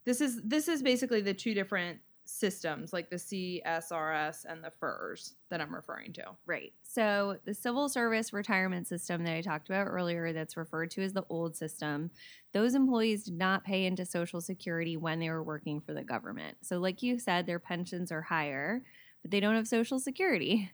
this 0.06 0.22
is 0.22 0.42
this 0.42 0.68
is 0.70 0.82
basically 0.82 1.22
the 1.22 1.36
two 1.36 1.54
different 1.54 2.00
systems, 2.26 2.94
like 2.94 3.10
the 3.10 3.16
CSRS 3.16 4.46
and 4.48 4.64
the 4.64 4.72
FERS 4.80 5.36
that 5.50 5.62
I'm 5.62 5.74
referring 5.74 6.14
to. 6.14 6.24
Right. 6.46 6.74
So 6.84 7.38
the 7.46 7.54
civil 7.54 7.90
service 7.90 8.34
retirement 8.34 8.88
system 8.88 9.24
that 9.24 9.36
I 9.36 9.42
talked 9.42 9.70
about 9.70 9.88
earlier, 9.88 10.34
that's 10.34 10.58
referred 10.58 10.92
to 10.92 11.02
as 11.02 11.14
the 11.14 11.26
old 11.30 11.56
system, 11.56 12.12
those 12.54 12.76
employees 12.76 13.24
did 13.24 13.38
not 13.38 13.64
pay 13.64 13.86
into 13.86 14.06
Social 14.06 14.42
Security 14.42 14.98
when 14.98 15.20
they 15.20 15.30
were 15.30 15.44
working 15.44 15.82
for 15.82 15.94
the 15.94 16.04
government. 16.04 16.58
So, 16.62 16.80
like 16.80 17.02
you 17.02 17.20
said, 17.20 17.46
their 17.46 17.60
pensions 17.60 18.12
are 18.12 18.22
higher, 18.22 18.84
but 19.22 19.32
they 19.32 19.40
don't 19.40 19.56
have 19.56 19.68
Social 19.68 20.00
Security. 20.00 20.72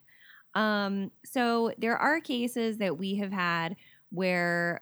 Um, 0.54 1.10
so 1.24 1.72
there 1.78 1.96
are 1.96 2.20
cases 2.20 2.78
that 2.78 2.98
we 2.98 3.16
have 3.16 3.32
had 3.32 3.76
where 4.10 4.80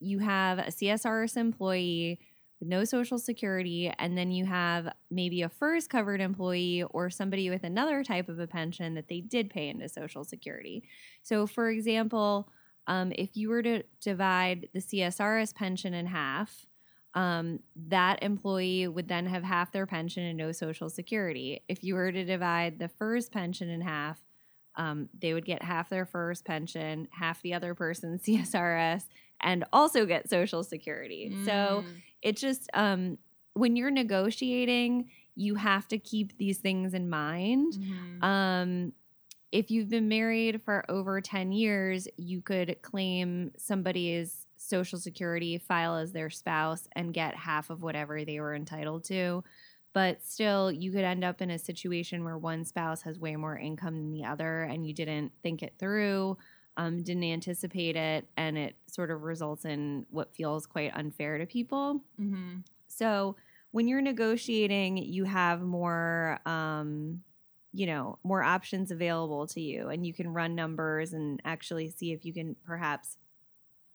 you 0.00 0.20
have 0.20 0.58
a 0.58 0.70
CSRS 0.70 1.36
employee 1.36 2.20
with 2.58 2.68
no 2.68 2.84
social 2.84 3.18
security, 3.18 3.92
and 3.98 4.16
then 4.16 4.30
you 4.30 4.44
have 4.44 4.92
maybe 5.10 5.42
a 5.42 5.48
FERS 5.48 5.86
covered 5.86 6.20
employee 6.20 6.82
or 6.90 7.10
somebody 7.10 7.50
with 7.50 7.64
another 7.64 8.02
type 8.02 8.28
of 8.28 8.38
a 8.38 8.46
pension 8.46 8.94
that 8.94 9.08
they 9.08 9.20
did 9.20 9.50
pay 9.50 9.68
into 9.68 9.88
social 9.88 10.24
security. 10.24 10.82
So, 11.22 11.46
for 11.46 11.70
example, 11.70 12.50
um, 12.86 13.12
if 13.14 13.36
you 13.36 13.50
were 13.50 13.62
to 13.62 13.82
divide 14.00 14.68
the 14.72 14.80
CSRS 14.80 15.54
pension 15.54 15.94
in 15.94 16.06
half, 16.06 16.66
um, 17.14 17.60
that 17.88 18.22
employee 18.22 18.86
would 18.88 19.08
then 19.08 19.26
have 19.26 19.42
half 19.42 19.72
their 19.72 19.86
pension 19.86 20.24
and 20.24 20.38
no 20.38 20.52
social 20.52 20.88
security. 20.88 21.62
If 21.68 21.82
you 21.82 21.94
were 21.94 22.12
to 22.12 22.24
divide 22.24 22.78
the 22.78 22.88
FERS 22.88 23.28
pension 23.28 23.68
in 23.68 23.80
half, 23.80 24.22
um, 24.76 25.08
they 25.18 25.34
would 25.34 25.44
get 25.44 25.62
half 25.62 25.88
their 25.88 26.06
FERS 26.06 26.42
pension, 26.42 27.08
half 27.10 27.42
the 27.42 27.54
other 27.54 27.74
person's 27.74 28.22
CSRS, 28.26 29.04
and 29.40 29.64
also 29.72 30.06
get 30.06 30.28
social 30.30 30.62
security. 30.64 31.34
So, 31.44 31.84
Mm. 31.86 32.02
it 32.22 32.36
just 32.36 32.68
um 32.74 33.18
when 33.54 33.76
you're 33.76 33.90
negotiating 33.90 35.10
you 35.36 35.54
have 35.56 35.86
to 35.88 35.98
keep 35.98 36.36
these 36.38 36.58
things 36.58 36.94
in 36.94 37.08
mind 37.08 37.72
Mhm. 37.74 38.22
um 38.24 38.92
if 39.52 39.70
you've 39.70 39.88
been 39.88 40.08
married 40.08 40.62
for 40.62 40.84
over 40.90 41.20
10 41.20 41.52
years 41.52 42.08
you 42.16 42.42
could 42.42 42.76
claim 42.82 43.52
somebody's 43.56 44.46
social 44.56 44.98
security 44.98 45.58
file 45.58 45.96
as 45.96 46.12
their 46.12 46.30
spouse 46.30 46.88
and 46.92 47.14
get 47.14 47.34
half 47.36 47.70
of 47.70 47.82
whatever 47.82 48.24
they 48.24 48.40
were 48.40 48.54
entitled 48.54 49.04
to 49.04 49.42
but 49.94 50.22
still 50.22 50.70
you 50.70 50.92
could 50.92 51.04
end 51.04 51.24
up 51.24 51.40
in 51.40 51.50
a 51.50 51.58
situation 51.58 52.24
where 52.24 52.36
one 52.38 52.64
spouse 52.64 53.02
has 53.02 53.18
way 53.18 53.36
more 53.36 53.56
income 53.58 53.96
than 53.96 54.12
the 54.12 54.24
other 54.24 54.62
and 54.64 54.86
you 54.86 54.92
didn't 54.92 55.32
think 55.42 55.62
it 55.62 55.74
through 55.78 56.36
um, 56.78 57.02
didn't 57.02 57.24
anticipate 57.24 57.96
it 57.96 58.26
and 58.38 58.56
it 58.56 58.76
sort 58.86 59.10
of 59.10 59.22
results 59.24 59.66
in 59.66 60.06
what 60.10 60.34
feels 60.34 60.66
quite 60.66 60.92
unfair 60.96 61.38
to 61.38 61.46
people 61.46 62.02
Mhm. 62.20 62.64
so 62.88 63.36
when 63.72 63.86
you're 63.86 64.00
negotiating, 64.00 64.96
you 64.96 65.24
have 65.24 65.60
more, 65.60 66.40
um, 66.46 67.22
you 67.74 67.84
know, 67.84 68.18
more 68.24 68.42
options 68.42 68.90
available 68.90 69.46
to 69.48 69.60
you, 69.60 69.88
and 69.90 70.06
you 70.06 70.14
can 70.14 70.32
run 70.32 70.54
numbers 70.54 71.12
and 71.12 71.38
actually 71.44 71.90
see 71.90 72.12
if 72.12 72.24
you 72.24 72.32
can 72.32 72.56
perhaps 72.64 73.18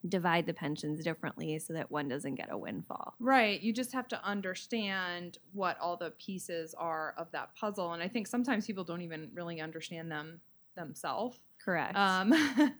divide 0.08 0.46
the 0.46 0.54
pensions 0.54 1.04
differently 1.04 1.58
so 1.60 1.74
that 1.74 1.90
one 1.90 2.08
doesn't 2.10 2.36
get 2.36 2.52
a 2.52 2.58
windfall. 2.58 3.16
Right. 3.20 3.62
You 3.62 3.74
just 3.74 3.94
have 3.94 4.08
to 4.10 4.24
understand 4.24 5.38
what 5.54 5.80
all 5.80 5.96
the 5.98 6.12
pieces 6.12 6.74
are 6.76 7.14
of 7.18 7.32
that 7.32 7.56
puzzle. 7.56 7.94
And 7.94 8.04
I 8.04 8.10
think 8.10 8.28
sometimes 8.28 8.68
people 8.68 8.84
don't 8.84 9.02
even 9.02 9.32
really 9.34 9.62
understand 9.62 10.12
them 10.12 10.42
themselves. 10.76 11.40
Correct. 11.64 11.96
Um, 11.96 12.34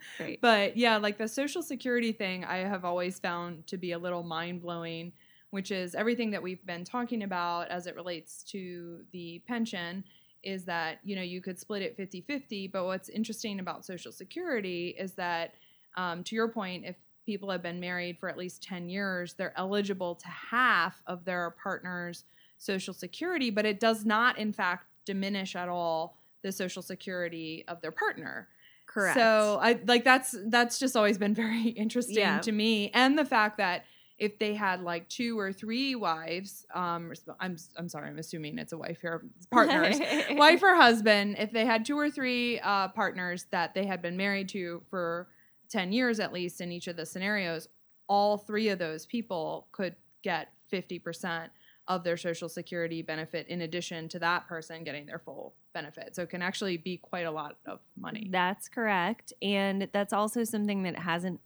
Great. 0.18 0.42
but 0.42 0.76
yeah, 0.76 0.98
like 0.98 1.18
the 1.18 1.28
social 1.28 1.64
security 1.64 2.12
thing, 2.12 2.44
I 2.44 2.58
have 2.58 2.84
always 2.84 3.20
found 3.20 3.66
to 3.68 3.78
be 3.78 3.94
a 3.94 3.98
little 3.98 4.24
mind 4.24 4.62
blowing, 4.62 5.14
which 5.52 5.72
is 5.72 5.96
everything 5.96 6.32
that 6.32 6.44
we've 6.44 6.66
been 6.66 6.84
talking 6.84 7.24
about 7.24 7.70
as 7.70 7.88
it 7.88 7.96
relates 7.96 8.44
to 8.44 9.06
the 9.12 9.42
pension 9.48 10.04
is 10.44 10.66
that, 10.66 11.00
you 11.04 11.16
know, 11.16 11.22
you 11.22 11.42
could 11.42 11.58
split 11.58 11.82
it 11.82 11.96
50 11.96 12.22
50. 12.22 12.68
But 12.68 12.86
what's 12.86 13.08
interesting 13.08 13.60
about 13.60 13.86
social 13.86 14.12
security 14.12 14.96
is 15.00 15.14
that, 15.14 15.54
um, 15.96 16.24
to 16.26 16.36
your 16.36 16.50
point, 16.50 16.84
if 16.86 16.98
people 17.26 17.50
have 17.50 17.64
been 17.64 17.80
married 17.80 18.20
for 18.20 18.28
at 18.28 18.38
least 18.38 18.62
10 18.64 18.90
years, 18.90 19.34
they're 19.34 19.58
eligible 19.58 20.16
to 20.16 20.28
half 20.28 21.02
of 21.08 21.24
their 21.24 21.52
partner's 21.52 22.26
social 22.58 22.94
security, 22.94 23.50
but 23.50 23.66
it 23.66 23.80
does 23.80 24.06
not, 24.06 24.38
in 24.38 24.52
fact, 24.52 24.88
diminish 25.06 25.56
at 25.56 25.70
all 25.70 26.18
the 26.42 26.52
social 26.52 26.82
security 26.82 27.64
of 27.70 27.80
their 27.82 27.92
partner. 27.92 28.50
Correct. 28.86 29.18
So 29.18 29.60
I 29.62 29.80
like 29.86 30.04
that's 30.04 30.36
that's 30.48 30.80
just 30.80 30.96
always 30.96 31.18
been 31.18 31.34
very 31.46 31.70
interesting 31.70 32.18
Yeah. 32.18 32.40
to 32.40 32.52
me, 32.52 32.92
and 32.94 33.18
the 33.18 33.26
fact 33.26 33.58
that 33.58 33.86
if 34.20 34.38
they 34.38 34.54
had 34.54 34.82
like 34.82 35.10
two 35.10 35.38
or 35.40 35.52
three 35.52 35.96
wives, 35.96 36.66
um, 36.74 37.12
I'm 37.40 37.58
I'm 37.76 37.90
sorry, 37.90 38.10
I'm 38.10 38.20
assuming 38.20 38.58
it's 38.60 38.72
a 38.72 38.78
wife 38.78 39.02
here, 39.02 39.24
partners, 39.52 40.00
wife 40.32 40.62
or 40.62 40.76
husband, 40.76 41.36
if 41.40 41.52
they 41.52 41.66
had 41.66 41.84
two 41.86 41.98
or 41.98 42.10
three 42.12 42.60
uh, 42.60 42.90
partners 42.90 43.48
that 43.52 43.74
they 43.74 43.86
had 43.86 44.02
been 44.02 44.16
married 44.16 44.50
to 44.50 44.84
for 44.90 45.28
ten 45.70 45.92
years 45.92 46.20
at 46.20 46.32
least 46.32 46.62
in 46.62 46.72
each 46.72 46.88
of 46.88 46.96
the 46.96 47.06
scenarios, 47.06 47.68
all 48.08 48.38
three 48.38 48.70
of 48.70 48.78
those 48.80 49.06
people 49.08 49.68
could 49.72 49.96
get 50.24 50.50
fifty 50.70 51.00
percent 51.00 51.52
of 51.88 52.04
their 52.04 52.18
social 52.18 52.48
security 52.48 53.02
benefit 53.02 53.48
in 53.48 53.62
addition 53.62 54.08
to 54.10 54.20
that 54.20 54.48
person 54.48 54.84
getting 54.84 55.06
their 55.06 55.20
full 55.20 55.54
benefit. 55.74 56.16
So 56.16 56.24
it 56.24 56.30
can 56.30 56.42
actually 56.42 56.78
be 56.78 56.98
quite 56.98 57.26
a 57.26 57.32
lot 57.32 57.58
of 57.66 57.80
money. 57.98 58.28
That's 58.32 58.70
correct. 58.70 59.34
And 59.42 59.90
that's 59.92 60.14
also 60.14 60.44
something 60.44 60.84
that 60.84 60.98
hasn't 60.98 61.40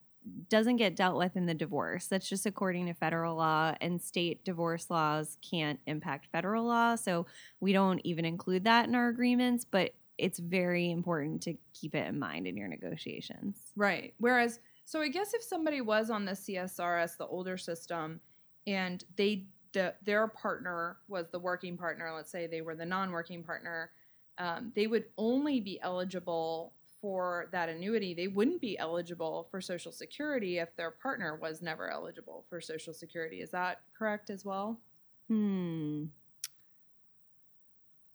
doesn't 0.50 0.76
get 0.76 0.96
dealt 0.96 1.18
with 1.18 1.38
in 1.38 1.46
the 1.46 1.54
divorce. 1.54 2.08
That's 2.08 2.28
just 2.28 2.46
according 2.46 2.88
to 2.88 2.94
federal 2.94 3.36
law 3.36 3.76
and 3.80 4.02
state 4.02 4.44
divorce 4.44 4.90
laws 4.90 5.38
can't 5.42 5.80
impact 5.88 6.28
federal 6.32 6.66
law. 6.66 6.96
So 6.96 7.26
we 7.62 7.72
don't 7.72 8.02
even 8.04 8.26
include 8.26 8.66
that 8.66 8.88
in 8.88 8.96
our 8.96 9.08
agreements, 9.08 9.66
but 9.66 9.94
it's 10.18 10.40
very 10.40 10.92
important 10.92 11.42
to 11.44 11.56
keep 11.74 11.96
it 11.96 12.08
in 12.08 12.20
mind 12.20 12.48
in 12.48 12.58
your 12.58 12.68
negotiations. 12.68 13.58
Right. 13.76 14.16
Whereas, 14.18 14.60
so 14.86 15.02
I 15.02 15.10
guess 15.10 15.34
if 15.34 15.44
somebody 15.44 15.82
was 15.82 16.10
on 16.10 16.26
the 16.26 16.32
CSRS, 16.32 17.18
the 17.18 17.28
older 17.28 17.58
system, 17.58 18.20
and 18.66 19.04
they 19.16 19.46
the, 19.78 19.94
their 20.04 20.28
partner 20.28 20.98
was 21.08 21.30
the 21.30 21.38
working 21.38 21.78
partner, 21.78 22.12
let's 22.16 22.32
say 22.32 22.48
they 22.48 22.62
were 22.62 22.76
the 22.76 22.86
non-working 22.86 23.44
partner, 23.44 23.92
um, 24.40 24.72
they 24.76 24.88
would 24.88 25.06
only 25.20 25.60
be 25.60 25.80
eligible 25.82 26.74
for 27.00 27.48
that 27.52 27.70
annuity. 27.70 28.16
They 28.16 28.28
wouldn't 28.28 28.60
be 28.60 28.76
eligible 28.80 29.48
for 29.52 29.62
Social 29.62 29.92
Security 29.92 30.58
if 30.58 30.76
their 30.76 30.90
partner 30.90 31.38
was 31.40 31.62
never 31.62 31.92
eligible 31.92 32.44
for 32.50 32.60
Social 32.60 32.92
Security. 32.92 33.42
Is 33.42 33.52
that 33.52 33.82
correct 33.96 34.32
as 34.32 34.44
well? 34.44 34.80
Hmm. 35.28 36.06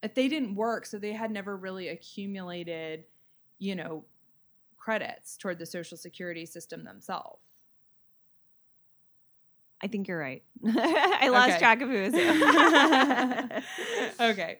If 0.02 0.14
they 0.14 0.26
didn't 0.26 0.56
work, 0.56 0.84
so 0.84 0.98
they 0.98 1.12
had 1.12 1.30
never 1.30 1.56
really 1.56 1.88
accumulated, 1.88 3.04
you 3.60 3.76
know, 3.76 4.04
credits 4.76 5.36
toward 5.36 5.60
the 5.60 5.66
Social 5.66 5.96
Security 5.96 6.44
system 6.44 6.82
themselves. 6.82 7.51
I 9.82 9.88
think 9.88 10.06
you're 10.08 10.18
right. 10.18 10.42
I 10.66 11.28
lost 11.28 11.50
Okay. 11.50 11.58
track 11.58 11.82
of 11.82 11.88
who 11.88 12.02
was 12.02 12.14
who. 12.14 12.20
okay. 14.30 14.58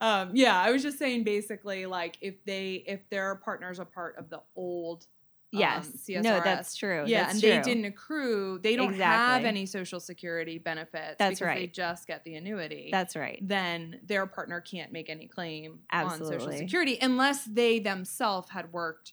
Um, 0.00 0.30
yeah, 0.32 0.58
I 0.58 0.70
was 0.70 0.82
just 0.82 0.98
saying 0.98 1.24
basically 1.24 1.86
like 1.86 2.16
if 2.20 2.42
they 2.44 2.84
if 2.86 3.00
their 3.10 3.34
partner's 3.34 3.78
a 3.78 3.84
part 3.84 4.16
of 4.16 4.30
the 4.30 4.40
old 4.56 5.06
um, 5.54 5.60
yes. 5.60 5.88
CSRS. 6.08 6.22
No, 6.22 6.40
that's 6.40 6.74
true. 6.74 7.04
yeah, 7.06 7.24
That's 7.24 7.34
and 7.34 7.42
true. 7.42 7.50
they 7.50 7.60
didn't 7.60 7.84
accrue, 7.84 8.58
they 8.62 8.74
don't 8.76 8.94
have 8.94 9.44
any 9.44 9.66
social 9.66 10.00
security 10.00 10.56
benefits 10.58 11.16
That's 11.18 11.38
because 11.38 11.54
they 11.54 11.66
just 11.66 12.06
get 12.06 12.24
the 12.24 12.36
annuity. 12.36 12.88
That's 12.90 13.14
right. 13.16 13.38
then 13.42 14.00
their 14.06 14.26
partner 14.26 14.62
can't 14.62 14.92
make 14.92 15.10
any 15.10 15.26
claim 15.26 15.80
on 15.92 16.24
social 16.24 16.52
security 16.52 16.96
unless 17.02 17.44
they 17.44 17.78
themselves 17.80 18.48
had 18.48 18.72
worked 18.72 19.12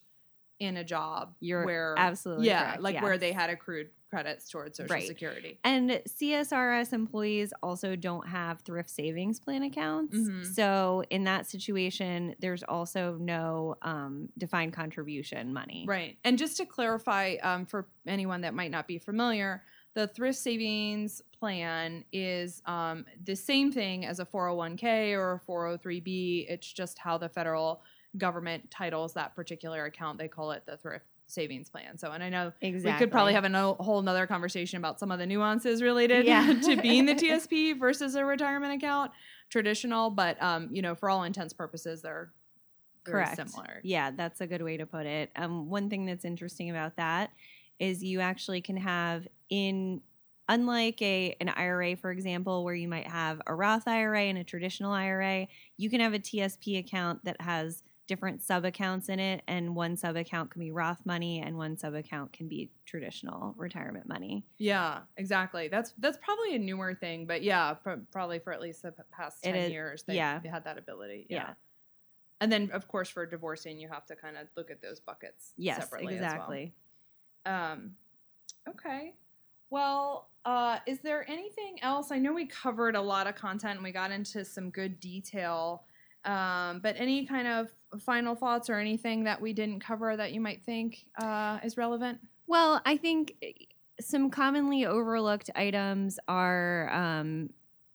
in 0.58 0.76
a 0.76 0.84
job 0.84 1.34
You're 1.40 1.64
where 1.64 1.94
absolutely 1.96 2.46
yeah, 2.46 2.64
correct, 2.64 2.82
like 2.82 3.02
where 3.02 3.18
they 3.18 3.32
had 3.32 3.50
accrued 3.50 3.88
credits 4.10 4.50
towards 4.50 4.76
social 4.76 4.94
Right. 4.94 5.06
security. 5.06 5.58
And 5.64 6.02
CSRS 6.06 6.92
employees 6.92 7.52
also 7.62 7.94
don't 7.96 8.26
have 8.28 8.60
thrift 8.60 8.90
savings 8.90 9.38
plan 9.38 9.62
accounts. 9.62 10.16
Mhm. 10.16 10.44
So 10.54 11.04
in 11.10 11.24
that 11.24 11.46
situation, 11.46 12.34
there's 12.40 12.64
also 12.64 13.16
no 13.18 13.76
um, 13.82 14.28
defined 14.36 14.72
contribution 14.72 15.52
money. 15.52 15.84
Right. 15.86 16.18
And 16.24 16.36
just 16.36 16.56
to 16.58 16.66
clarify 16.66 17.36
um, 17.42 17.66
for 17.66 17.86
anyone 18.06 18.40
that 18.42 18.52
might 18.52 18.72
not 18.72 18.86
be 18.88 18.98
familiar, 18.98 19.62
the 19.94 20.06
thrift 20.08 20.38
savings 20.38 21.22
plan 21.32 22.04
is 22.12 22.62
um, 22.66 23.04
the 23.24 23.34
same 23.36 23.72
thing 23.72 24.04
as 24.04 24.20
a 24.20 24.24
401k 24.26 25.12
or 25.16 25.34
a 25.34 25.40
403b. 25.50 26.46
It's 26.48 26.72
just 26.72 26.98
how 26.98 27.16
the 27.18 27.28
federal 27.28 27.82
government 28.16 28.70
titles 28.70 29.14
that 29.14 29.34
particular 29.36 29.84
account. 29.84 30.18
They 30.18 30.28
call 30.28 30.50
it 30.50 30.64
the 30.66 30.76
thrift 30.76 31.06
savings 31.30 31.68
plan. 31.68 31.98
So, 31.98 32.10
and 32.10 32.22
I 32.22 32.28
know 32.28 32.52
Exactly. 32.60 32.92
we 32.92 32.98
could 32.98 33.10
probably 33.12 33.32
have 33.34 33.44
a 33.44 33.48
no, 33.48 33.74
whole 33.80 34.02
nother 34.02 34.26
conversation 34.26 34.78
about 34.78 34.98
some 34.98 35.10
of 35.10 35.18
the 35.18 35.26
nuances 35.26 35.82
related 35.82 36.26
Yeah. 36.26 36.60
to 36.64 36.76
being 36.80 37.06
the 37.06 37.14
TSP 37.16 37.78
versus 37.78 38.14
a 38.14 38.24
retirement 38.24 38.74
account, 38.74 39.12
traditional, 39.48 40.10
but 40.10 40.40
um, 40.42 40.68
you 40.72 40.82
know, 40.82 40.94
for 40.94 41.08
all 41.10 41.24
intents 41.24 41.52
purposes, 41.52 42.02
they're 42.02 42.32
very 43.06 43.24
Correct. 43.24 43.36
similar. 43.36 43.80
Yeah, 43.82 44.10
that's 44.10 44.40
a 44.40 44.46
good 44.46 44.62
way 44.62 44.76
to 44.76 44.86
put 44.86 45.06
it. 45.06 45.30
Um, 45.36 45.70
one 45.70 45.88
thing 45.88 46.06
that's 46.06 46.24
interesting 46.24 46.70
about 46.70 46.96
that 46.96 47.30
is 47.78 48.02
you 48.02 48.20
actually 48.20 48.60
can 48.60 48.76
have 48.76 49.26
in 49.48 50.02
unlike 50.48 51.00
a 51.00 51.34
an 51.40 51.48
IRA, 51.48 51.96
for 51.96 52.10
example, 52.10 52.64
where 52.64 52.74
you 52.74 52.88
might 52.88 53.06
have 53.06 53.40
a 53.46 53.54
Roth 53.54 53.86
IRA 53.86 54.22
and 54.24 54.36
a 54.36 54.44
traditional 54.44 54.92
IRA, 54.92 55.46
you 55.76 55.88
can 55.88 56.00
have 56.00 56.12
a 56.12 56.18
TSP 56.18 56.78
account 56.78 57.24
that 57.24 57.40
has 57.40 57.82
different 58.10 58.42
sub 58.42 58.64
accounts 58.64 59.08
in 59.08 59.20
it, 59.20 59.40
and 59.46 59.76
one 59.76 59.96
sub 59.96 60.16
account 60.16 60.50
can 60.50 60.58
be 60.58 60.72
Roth 60.72 61.06
money, 61.06 61.40
and 61.40 61.56
one 61.56 61.76
sub 61.78 61.94
account 61.94 62.32
can 62.32 62.48
be 62.48 62.68
traditional 62.84 63.54
retirement 63.56 64.08
money. 64.08 64.44
Yeah, 64.58 65.02
exactly. 65.16 65.68
That's 65.68 65.94
that's 65.98 66.18
probably 66.20 66.56
a 66.56 66.58
newer 66.58 66.92
thing, 66.92 67.24
but 67.24 67.44
yeah, 67.44 67.74
pr- 67.74 68.02
probably 68.10 68.40
for 68.40 68.52
at 68.52 68.60
least 68.60 68.82
the 68.82 68.92
past 69.12 69.44
ten 69.44 69.54
is- 69.54 69.70
years, 69.70 70.02
they 70.02 70.16
yeah. 70.16 70.40
they 70.42 70.48
had 70.48 70.64
that 70.64 70.76
ability. 70.76 71.28
Yeah. 71.30 71.36
Yeah. 71.36 71.54
and 72.40 72.50
then 72.50 72.70
of 72.72 72.88
course 72.88 73.08
for 73.08 73.24
divorcing, 73.26 73.78
you 73.78 73.88
have 73.88 74.04
to 74.06 74.16
kind 74.16 74.36
of 74.36 74.48
look 74.56 74.72
at 74.72 74.82
those 74.82 74.98
buckets 74.98 75.52
Yes, 75.56 75.78
separately 75.78 76.14
exactly. 76.16 76.74
as 77.46 77.52
well. 77.52 77.72
Um, 77.72 77.94
okay. 78.68 79.14
Well, 79.70 80.30
uh, 80.44 80.78
is 80.84 80.98
there 80.98 81.30
anything 81.30 81.78
else? 81.82 82.10
I 82.10 82.18
know 82.18 82.32
we 82.32 82.46
covered 82.46 82.96
a 82.96 83.00
lot 83.00 83.28
of 83.28 83.36
content 83.36 83.74
and 83.74 83.84
we 83.84 83.92
got 83.92 84.10
into 84.10 84.44
some 84.44 84.70
good 84.70 84.98
detail. 84.98 85.84
Um, 86.24 86.80
but 86.80 86.96
any 86.98 87.26
kind 87.26 87.48
of 87.48 87.68
final 88.00 88.34
thoughts 88.34 88.68
or 88.68 88.74
anything 88.74 89.24
that 89.24 89.40
we 89.40 89.52
didn't 89.52 89.80
cover 89.80 90.16
that 90.16 90.32
you 90.32 90.40
might 90.40 90.62
think 90.62 91.04
uh, 91.20 91.58
is 91.64 91.76
relevant? 91.76 92.20
Well, 92.46 92.80
I 92.84 92.96
think 92.96 93.34
eh, 93.42 93.52
some 94.00 94.30
commonly 94.30 94.86
overlooked 94.86 95.50
items 95.54 96.18
are 96.28 96.90
um, 96.92 97.50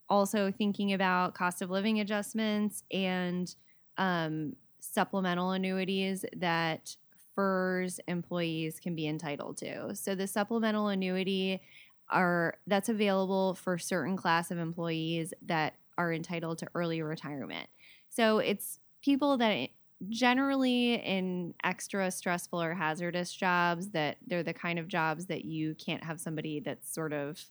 also 0.08 0.50
thinking 0.50 0.92
about 0.92 1.34
cost 1.34 1.62
of 1.62 1.70
living 1.70 2.00
adjustments 2.00 2.84
and 2.90 3.54
um, 3.98 4.54
supplemental 4.80 5.50
annuities 5.50 6.24
that 6.36 6.96
FERS 7.34 8.00
employees 8.08 8.80
can 8.80 8.94
be 8.94 9.06
entitled 9.06 9.56
to. 9.58 9.94
So 9.94 10.14
the 10.14 10.26
supplemental 10.26 10.88
annuity 10.88 11.60
are 12.08 12.54
that's 12.66 12.88
available 12.88 13.54
for 13.54 13.78
certain 13.78 14.16
class 14.16 14.50
of 14.50 14.58
employees 14.58 15.34
that 15.42 15.74
are 15.98 16.12
entitled 16.12 16.58
to 16.58 16.68
early 16.74 17.02
retirement. 17.02 17.68
So 18.16 18.38
it's 18.38 18.80
people 19.02 19.36
that 19.38 19.70
generally 20.08 20.94
in 20.94 21.54
extra 21.64 22.10
stressful 22.10 22.62
or 22.62 22.74
hazardous 22.74 23.32
jobs 23.32 23.90
that 23.90 24.18
they're 24.26 24.42
the 24.42 24.54
kind 24.54 24.78
of 24.78 24.88
jobs 24.88 25.26
that 25.26 25.44
you 25.44 25.74
can't 25.74 26.04
have 26.04 26.20
somebody 26.20 26.60
that's 26.60 26.92
sort 26.92 27.12
of 27.12 27.44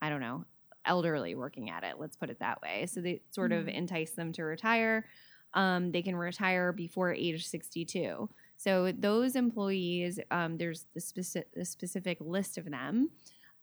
I 0.00 0.08
don't 0.08 0.20
know, 0.20 0.44
elderly 0.84 1.34
working 1.34 1.70
at 1.70 1.84
it, 1.84 1.98
let's 1.98 2.16
put 2.16 2.30
it 2.30 2.38
that 2.40 2.62
way. 2.62 2.86
So 2.86 3.00
they 3.00 3.22
sort 3.30 3.52
of 3.52 3.68
Mhm. 3.68 3.68
entice 3.68 4.12
them 4.12 4.32
to 4.32 4.44
retire. 4.44 5.06
Um, 5.54 5.92
they 5.92 6.02
can 6.02 6.16
retire 6.16 6.72
before 6.72 7.12
age 7.12 7.46
62. 7.46 8.30
So 8.56 8.92
those 8.92 9.36
employees, 9.36 10.20
um, 10.30 10.58
there's 10.58 10.86
the 10.94 11.00
specific, 11.00 11.52
the 11.54 11.64
specific 11.64 12.18
list 12.20 12.58
of 12.58 12.70
them 12.70 13.10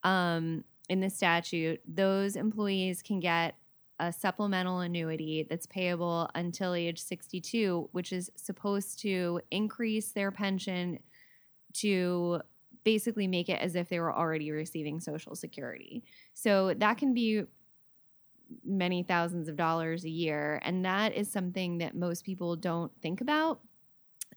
um, 0.04 0.64
in 0.90 1.00
the 1.00 1.10
statute. 1.10 1.82
Those 1.88 2.36
employees 2.36 3.02
can 3.02 3.20
get 3.20 3.56
a 4.00 4.12
supplemental 4.12 4.80
annuity 4.80 5.46
that's 5.50 5.66
payable 5.66 6.30
until 6.36 6.74
age 6.74 7.02
62, 7.02 7.90
which 7.92 8.12
is 8.12 8.32
supposed 8.36 9.00
to 9.00 9.42
increase 9.52 10.12
their 10.12 10.32
pension 10.32 11.00
to 11.74 12.42
basically 12.84 13.28
make 13.28 13.50
it 13.50 13.60
as 13.62 13.76
if 13.76 13.90
they 13.90 14.00
were 14.00 14.14
already 14.14 14.52
receiving 14.52 15.00
Social 15.00 15.36
Security. 15.36 16.04
So 16.34 16.74
that 16.76 16.98
can 16.98 17.14
be 17.14 17.44
many 18.64 19.04
thousands 19.04 19.48
of 19.48 19.56
dollars 19.56 20.06
a 20.06 20.10
year. 20.10 20.62
And 20.64 20.86
that 20.86 21.14
is 21.14 21.32
something 21.32 21.80
that 21.80 21.96
most 21.96 22.24
people 22.24 22.56
don't 22.56 22.92
think 23.02 23.22
about 23.22 23.62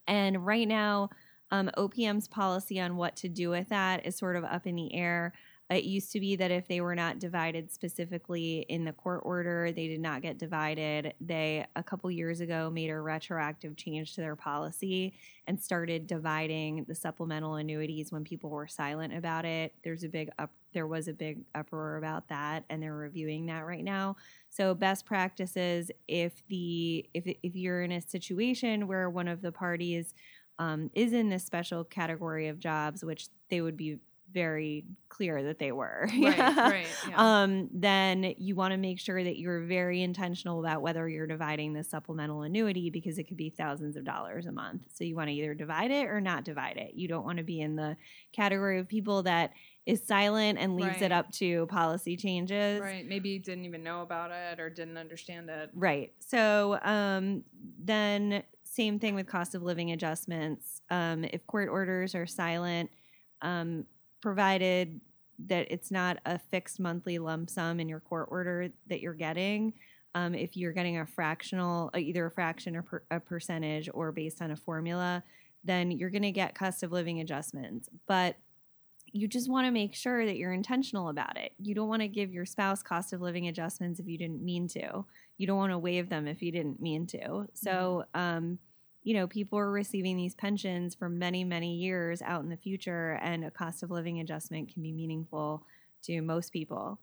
And 0.08 0.44
right 0.46 0.66
now, 0.66 1.10
um, 1.50 1.70
OPM's 1.76 2.28
policy 2.28 2.80
on 2.80 2.96
what 2.96 3.16
to 3.16 3.28
do 3.28 3.50
with 3.50 3.68
that 3.68 4.06
is 4.06 4.16
sort 4.16 4.36
of 4.36 4.44
up 4.44 4.66
in 4.66 4.74
the 4.74 4.94
air. 4.94 5.32
It 5.70 5.84
used 5.84 6.12
to 6.12 6.20
be 6.20 6.34
that 6.36 6.50
if 6.50 6.66
they 6.66 6.80
were 6.80 6.94
not 6.94 7.18
divided 7.18 7.70
specifically 7.70 8.64
in 8.70 8.84
the 8.84 8.92
court 8.92 9.20
order, 9.24 9.70
they 9.70 9.86
did 9.86 10.00
not 10.00 10.22
get 10.22 10.38
divided. 10.38 11.12
They, 11.20 11.66
a 11.76 11.82
couple 11.82 12.10
years 12.10 12.40
ago, 12.40 12.70
made 12.70 12.88
a 12.88 12.98
retroactive 12.98 13.76
change 13.76 14.14
to 14.14 14.22
their 14.22 14.34
policy 14.34 15.12
and 15.46 15.60
started 15.60 16.06
dividing 16.06 16.86
the 16.88 16.94
supplemental 16.94 17.56
annuities 17.56 18.10
when 18.10 18.24
people 18.24 18.48
were 18.48 18.66
silent 18.66 19.14
about 19.14 19.44
it. 19.44 19.74
There's 19.84 20.04
a 20.04 20.08
big 20.08 20.30
up, 20.38 20.50
there 20.72 20.86
was 20.86 21.06
a 21.06 21.12
big 21.12 21.44
uproar 21.54 21.98
about 21.98 22.28
that, 22.28 22.64
and 22.70 22.82
they're 22.82 22.94
reviewing 22.94 23.44
that 23.46 23.66
right 23.66 23.84
now. 23.84 24.16
So, 24.48 24.74
best 24.74 25.04
practices 25.04 25.90
if 26.06 26.46
the 26.48 27.06
if 27.12 27.26
if 27.42 27.54
you're 27.54 27.82
in 27.82 27.92
a 27.92 28.00
situation 28.00 28.86
where 28.86 29.10
one 29.10 29.28
of 29.28 29.42
the 29.42 29.52
parties 29.52 30.14
um, 30.58 30.90
is 30.94 31.12
in 31.12 31.28
this 31.28 31.44
special 31.44 31.84
category 31.84 32.48
of 32.48 32.58
jobs, 32.58 33.04
which 33.04 33.28
they 33.50 33.60
would 33.60 33.76
be 33.76 33.98
very 34.32 34.84
clear 35.08 35.42
that 35.42 35.58
they 35.58 35.72
were. 35.72 36.08
Right, 36.18 36.38
right. 36.38 36.86
Yeah. 37.08 37.14
Um, 37.42 37.68
then 37.72 38.34
you 38.38 38.54
want 38.54 38.72
to 38.72 38.76
make 38.76 38.98
sure 39.00 39.22
that 39.22 39.38
you're 39.38 39.62
very 39.62 40.02
intentional 40.02 40.60
about 40.60 40.82
whether 40.82 41.08
you're 41.08 41.26
dividing 41.26 41.72
the 41.72 41.82
supplemental 41.82 42.42
annuity 42.42 42.90
because 42.90 43.18
it 43.18 43.24
could 43.24 43.36
be 43.36 43.48
thousands 43.50 43.96
of 43.96 44.04
dollars 44.04 44.46
a 44.46 44.52
month. 44.52 44.82
So 44.92 45.04
you 45.04 45.16
want 45.16 45.28
to 45.28 45.34
either 45.34 45.54
divide 45.54 45.90
it 45.90 46.06
or 46.08 46.20
not 46.20 46.44
divide 46.44 46.76
it. 46.76 46.92
You 46.94 47.08
don't 47.08 47.24
want 47.24 47.38
to 47.38 47.44
be 47.44 47.60
in 47.60 47.76
the 47.76 47.96
category 48.32 48.78
of 48.78 48.88
people 48.88 49.22
that 49.24 49.52
is 49.86 50.06
silent 50.06 50.58
and 50.58 50.76
leaves 50.76 50.88
Right. 50.88 51.02
it 51.02 51.12
up 51.12 51.30
to 51.32 51.66
policy 51.66 52.16
changes. 52.16 52.80
right. 52.80 53.06
Maybe 53.08 53.38
didn't 53.38 53.64
even 53.64 53.82
know 53.82 54.02
about 54.02 54.30
it 54.30 54.60
or 54.60 54.68
didn't 54.68 54.98
understand 54.98 55.48
it. 55.48 55.70
Right. 55.72 56.12
So 56.18 56.78
um, 56.82 57.44
then, 57.82 58.42
same 58.64 58.98
thing 58.98 59.14
with 59.14 59.26
cost 59.26 59.54
of 59.54 59.62
living 59.62 59.90
adjustments. 59.92 60.82
Um, 60.90 61.24
if 61.24 61.46
court 61.46 61.68
orders 61.70 62.14
are 62.14 62.26
silent, 62.26 62.90
um, 63.40 63.86
provided 64.20 65.00
that 65.46 65.70
it's 65.70 65.90
not 65.90 66.18
a 66.26 66.38
fixed 66.38 66.80
monthly 66.80 67.18
lump 67.18 67.48
sum 67.48 67.78
in 67.80 67.88
your 67.88 68.00
court 68.00 68.28
order 68.30 68.70
that 68.88 69.00
you're 69.00 69.14
getting, 69.14 69.72
um, 70.14 70.34
if 70.34 70.56
you're 70.56 70.72
getting 70.72 70.98
a 70.98 71.06
fractional, 71.06 71.90
uh, 71.94 71.98
either 71.98 72.26
a 72.26 72.30
fraction 72.30 72.74
or 72.76 72.82
per, 72.82 73.02
a 73.10 73.20
percentage 73.20 73.88
or 73.94 74.10
based 74.10 74.42
on 74.42 74.50
a 74.50 74.56
formula, 74.56 75.22
then 75.64 75.90
you're 75.90 76.10
going 76.10 76.22
to 76.22 76.32
get 76.32 76.54
cost 76.54 76.82
of 76.82 76.92
living 76.92 77.20
adjustments. 77.20 77.88
But 78.06 78.36
you 79.12 79.28
just 79.28 79.48
want 79.48 79.66
to 79.66 79.70
make 79.70 79.94
sure 79.94 80.26
that 80.26 80.36
you're 80.36 80.52
intentional 80.52 81.08
about 81.08 81.36
it. 81.38 81.52
You 81.58 81.74
don't 81.74 81.88
want 81.88 82.02
to 82.02 82.08
give 82.08 82.32
your 82.32 82.44
spouse 82.44 82.82
cost 82.82 83.12
of 83.12 83.20
living 83.20 83.48
adjustments 83.48 84.00
if 84.00 84.06
you 84.06 84.18
didn't 84.18 84.42
mean 84.42 84.68
to. 84.68 85.04
You 85.38 85.46
don't 85.46 85.56
want 85.56 85.72
to 85.72 85.78
waive 85.78 86.08
them 86.08 86.26
if 86.26 86.42
you 86.42 86.52
didn't 86.52 86.80
mean 86.80 87.06
to. 87.08 87.46
So, 87.54 88.04
um, 88.14 88.58
you 89.08 89.14
know, 89.14 89.26
people 89.26 89.58
are 89.58 89.70
receiving 89.70 90.18
these 90.18 90.34
pensions 90.34 90.94
for 90.94 91.08
many, 91.08 91.42
many 91.42 91.76
years 91.76 92.20
out 92.20 92.42
in 92.42 92.50
the 92.50 92.58
future, 92.58 93.18
and 93.22 93.42
a 93.42 93.50
cost 93.50 93.82
of 93.82 93.90
living 93.90 94.20
adjustment 94.20 94.70
can 94.70 94.82
be 94.82 94.92
meaningful 94.92 95.64
to 96.02 96.20
most 96.20 96.52
people. 96.52 97.00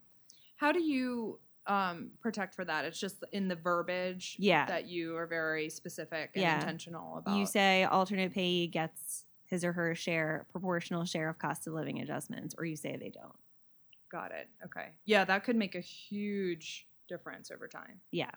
How 0.58 0.72
do 0.72 0.80
you 0.84 1.40
um, 1.66 2.12
protect 2.22 2.54
for 2.54 2.64
that? 2.64 2.86
It's 2.86 3.00
just 3.00 3.24
in 3.32 3.48
the 3.48 3.56
verbiage 3.56 4.36
Yeah. 4.38 4.68
that 4.68 4.86
you 4.88 5.18
are 5.18 5.26
very 5.26 5.68
specific 5.72 6.30
and 6.36 6.44
Yeah. 6.44 6.60
intentional 6.60 7.18
about. 7.18 7.36
You 7.40 7.48
say 7.48 7.86
alternate 7.86 8.34
payee 8.34 8.68
gets 8.68 9.26
his 9.48 9.66
or 9.66 9.74
her 9.74 9.96
share, 9.96 10.46
proportional 10.52 11.06
share 11.06 11.28
of 11.28 11.40
cost 11.40 11.66
of 11.66 11.74
living 11.74 12.02
adjustments, 12.02 12.54
or 12.56 12.66
you 12.66 12.76
say 12.76 12.98
they 12.98 13.10
don't. 13.10 13.36
Got 14.12 14.32
it. 14.32 14.48
Okay. 14.66 14.90
Yeah, 15.06 15.26
that 15.26 15.44
could 15.44 15.56
make 15.56 15.74
a 15.74 15.80
huge 15.82 16.88
difference 17.08 17.50
over 17.50 17.68
time. 17.68 18.00
Yeah. 18.12 18.30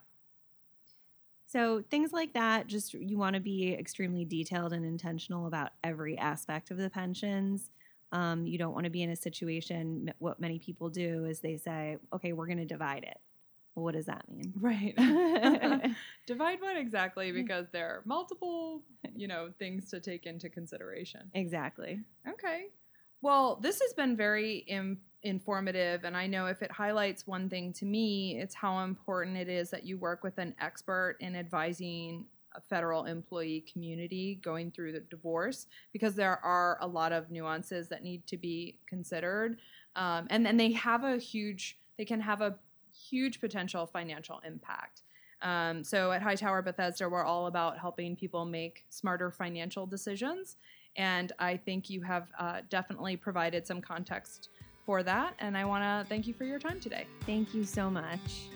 So 1.48 1.82
things 1.90 2.12
like 2.12 2.34
that, 2.34 2.66
just 2.66 2.92
you 2.92 3.16
want 3.16 3.32
to 3.32 3.40
be 3.40 3.72
extremely 3.72 4.26
detailed 4.26 4.74
and 4.74 4.84
intentional 4.84 5.46
about 5.46 5.70
every 5.82 6.18
aspect 6.18 6.70
of 6.70 6.76
the 6.76 6.90
pensions. 6.90 7.70
Um, 8.12 8.46
you 8.46 8.58
don't 8.58 8.74
want 8.74 8.84
to 8.84 8.90
be 8.90 9.02
in 9.02 9.08
a 9.08 9.16
situation. 9.16 10.12
What 10.18 10.40
many 10.40 10.58
people 10.58 10.90
do 10.90 11.24
is 11.24 11.40
they 11.40 11.56
say, 11.56 11.96
"Okay, 12.12 12.34
we're 12.34 12.46
going 12.46 12.58
to 12.58 12.66
divide 12.66 13.04
it." 13.04 13.16
Well, 13.74 13.84
what 13.84 13.94
does 13.94 14.06
that 14.06 14.28
mean? 14.28 14.52
Right. 14.60 14.94
Divide 16.26 16.60
what 16.60 16.76
exactly? 16.76 17.32
Because 17.32 17.66
there 17.72 17.86
are 17.86 18.02
multiple, 18.04 18.82
you 19.14 19.28
know, 19.28 19.50
things 19.58 19.88
to 19.90 20.00
take 20.00 20.26
into 20.26 20.50
consideration. 20.50 21.30
exactly. 21.32 22.00
Okay. 22.28 22.66
Well, 23.22 23.56
this 23.62 23.80
has 23.80 23.94
been 23.94 24.16
very 24.16 24.58
Im- 24.68 25.00
informative, 25.22 26.04
and 26.04 26.16
I 26.16 26.26
know 26.26 26.46
if 26.46 26.62
it 26.62 26.70
highlights 26.70 27.26
one 27.26 27.48
thing 27.48 27.72
to 27.74 27.84
me, 27.84 28.38
it's 28.40 28.54
how 28.54 28.80
important 28.80 29.36
it 29.36 29.48
is 29.48 29.70
that 29.70 29.84
you 29.84 29.98
work 29.98 30.22
with 30.22 30.38
an 30.38 30.54
expert 30.60 31.16
in 31.20 31.34
advising 31.34 32.26
a 32.54 32.60
federal 32.60 33.04
employee 33.04 33.64
community 33.70 34.40
going 34.42 34.70
through 34.70 34.92
the 34.92 35.00
divorce 35.00 35.66
because 35.92 36.14
there 36.14 36.42
are 36.44 36.78
a 36.80 36.86
lot 36.86 37.12
of 37.12 37.30
nuances 37.30 37.88
that 37.88 38.02
need 38.02 38.26
to 38.26 38.36
be 38.36 38.78
considered, 38.86 39.58
um, 39.96 40.26
and 40.30 40.46
then 40.46 40.56
they 40.56 40.72
have 40.72 41.04
a 41.04 41.18
huge, 41.18 41.78
they 41.96 42.04
can 42.04 42.20
have 42.20 42.40
a 42.40 42.56
huge 42.92 43.40
potential 43.40 43.86
financial 43.86 44.40
impact. 44.46 45.02
Um, 45.42 45.84
so 45.84 46.10
at 46.12 46.22
Hightower 46.22 46.62
Bethesda, 46.62 47.08
we're 47.08 47.24
all 47.24 47.46
about 47.46 47.78
helping 47.78 48.16
people 48.16 48.44
make 48.44 48.84
smarter 48.88 49.30
financial 49.30 49.86
decisions. 49.86 50.56
And 50.96 51.32
I 51.38 51.56
think 51.56 51.88
you 51.88 52.02
have 52.02 52.28
uh, 52.38 52.62
definitely 52.68 53.16
provided 53.16 53.66
some 53.66 53.80
context 53.80 54.48
for 54.88 55.02
that. 55.02 55.34
And 55.38 55.54
I 55.54 55.66
want 55.66 55.84
to 55.84 56.08
thank 56.08 56.26
you 56.26 56.32
for 56.32 56.44
your 56.44 56.58
time 56.58 56.80
today. 56.80 57.06
Thank 57.26 57.52
you 57.52 57.64
so 57.64 57.90
much. 57.90 58.48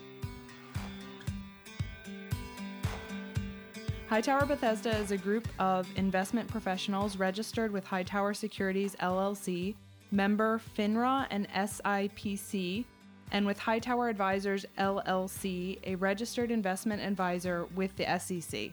Hightower 4.09 4.47
Bethesda 4.47 4.97
is 4.97 5.11
a 5.11 5.17
group 5.17 5.47
of 5.59 5.87
investment 5.95 6.49
professionals 6.49 7.17
registered 7.17 7.71
with 7.71 7.85
Hightower 7.85 8.33
Securities 8.33 8.95
LLC, 8.95 9.75
member 10.09 10.59
FINRA 10.75 11.27
and 11.29 11.47
SIPC, 11.51 12.83
and 13.31 13.45
with 13.45 13.59
Hightower 13.59 14.09
Advisors 14.09 14.65
LLC, 14.79 15.77
a 15.83 15.93
registered 15.93 16.49
investment 16.49 16.99
advisor 17.03 17.67
with 17.75 17.95
the 17.95 18.17
SEC. 18.17 18.71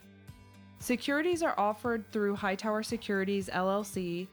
Securities 0.78 1.42
are 1.42 1.54
offered 1.60 2.10
through 2.10 2.36
Hightower 2.36 2.82
Securities 2.82 3.50
LLC. 3.50 4.28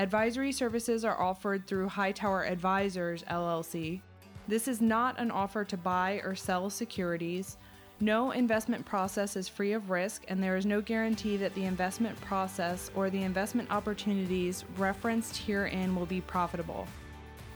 Advisory 0.00 0.50
services 0.50 1.04
are 1.04 1.20
offered 1.20 1.66
through 1.66 1.86
Hightower 1.86 2.46
Advisors 2.46 3.22
LLC. 3.24 4.00
This 4.48 4.66
is 4.66 4.80
not 4.80 5.20
an 5.20 5.30
offer 5.30 5.62
to 5.62 5.76
buy 5.76 6.22
or 6.24 6.34
sell 6.34 6.70
securities. 6.70 7.58
No 8.00 8.30
investment 8.30 8.86
process 8.86 9.36
is 9.36 9.46
free 9.46 9.74
of 9.74 9.90
risk, 9.90 10.24
and 10.28 10.42
there 10.42 10.56
is 10.56 10.64
no 10.64 10.80
guarantee 10.80 11.36
that 11.36 11.54
the 11.54 11.66
investment 11.66 12.18
process 12.22 12.90
or 12.94 13.10
the 13.10 13.22
investment 13.22 13.70
opportunities 13.70 14.64
referenced 14.78 15.36
herein 15.36 15.94
will 15.94 16.06
be 16.06 16.22
profitable. 16.22 16.86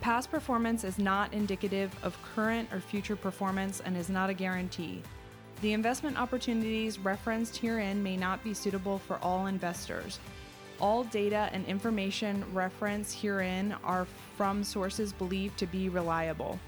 Past 0.03 0.31
performance 0.31 0.85
is 0.85 0.99
not 0.99 1.33
indicative 1.33 1.97
of 2.03 2.23
current 2.35 2.71
or 2.75 2.79
future 2.79 3.17
performance 3.17 3.81
and 3.87 3.97
is 3.97 4.11
not 4.11 4.29
a 4.29 4.35
guarantee. 4.35 5.01
The 5.63 5.73
investment 5.73 6.21
opportunities 6.21 6.99
referenced 6.99 7.57
herein 7.57 8.03
may 8.03 8.19
not 8.19 8.45
be 8.45 8.53
suitable 8.53 8.99
for 8.99 9.17
all 9.23 9.47
investors. 9.47 10.21
All 10.81 11.05
data 11.05 11.49
and 11.53 11.65
information 11.67 12.45
referenced 12.53 13.21
herein 13.21 13.75
are 13.85 14.07
from 14.37 14.65
sources 14.65 15.13
believed 15.13 15.59
to 15.59 15.67
be 15.67 15.89
reliable. 15.89 16.59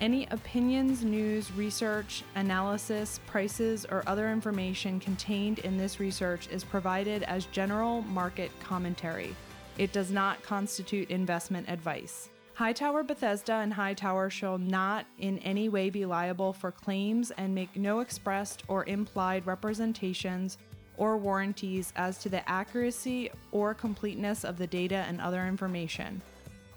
Any 0.00 0.26
opinions, 0.32 1.04
news, 1.04 1.52
research, 1.52 2.24
analysis, 2.34 3.20
prices, 3.26 3.86
or 3.88 4.02
other 4.06 4.30
information 4.30 4.98
contained 4.98 5.60
in 5.60 5.78
this 5.78 6.00
research 6.00 6.48
is 6.50 6.64
provided 6.64 7.22
as 7.22 7.46
general 7.46 8.02
market 8.02 8.50
commentary. 8.60 9.34
It 9.78 9.92
does 9.92 10.10
not 10.10 10.42
constitute 10.42 11.10
investment 11.10 11.68
advice. 11.68 12.28
Hightower 12.54 13.02
Bethesda 13.02 13.54
and 13.54 13.72
Hightower 13.72 14.30
shall 14.30 14.58
not 14.58 15.06
in 15.18 15.38
any 15.38 15.68
way 15.68 15.90
be 15.90 16.06
liable 16.06 16.52
for 16.52 16.70
claims 16.70 17.30
and 17.32 17.54
make 17.54 17.74
no 17.74 18.00
expressed 18.00 18.62
or 18.68 18.84
implied 18.86 19.46
representations 19.46 20.58
or 20.96 21.16
warranties 21.16 21.92
as 21.96 22.18
to 22.18 22.28
the 22.28 22.48
accuracy 22.48 23.30
or 23.52 23.74
completeness 23.74 24.44
of 24.44 24.58
the 24.58 24.66
data 24.66 25.04
and 25.08 25.20
other 25.20 25.46
information, 25.46 26.20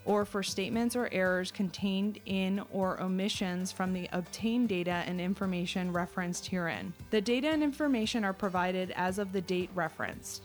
or 0.06 0.26
for 0.26 0.42
statements 0.42 0.96
or 0.96 1.10
errors 1.12 1.52
contained 1.52 2.20
in 2.26 2.62
or 2.72 3.00
omissions 3.02 3.72
from 3.72 3.94
the 3.94 4.08
obtained 4.14 4.70
data 4.70 5.04
and 5.06 5.20
information 5.20 5.92
referenced 5.92 6.48
herein. 6.48 6.94
The 7.12 7.22
data 7.22 7.50
and 7.50 7.62
information 7.62 8.24
are 8.24 8.34
provided 8.34 8.92
as 8.96 9.20
of 9.20 9.34
the 9.34 9.42
date 9.42 9.70
referenced. 9.76 10.44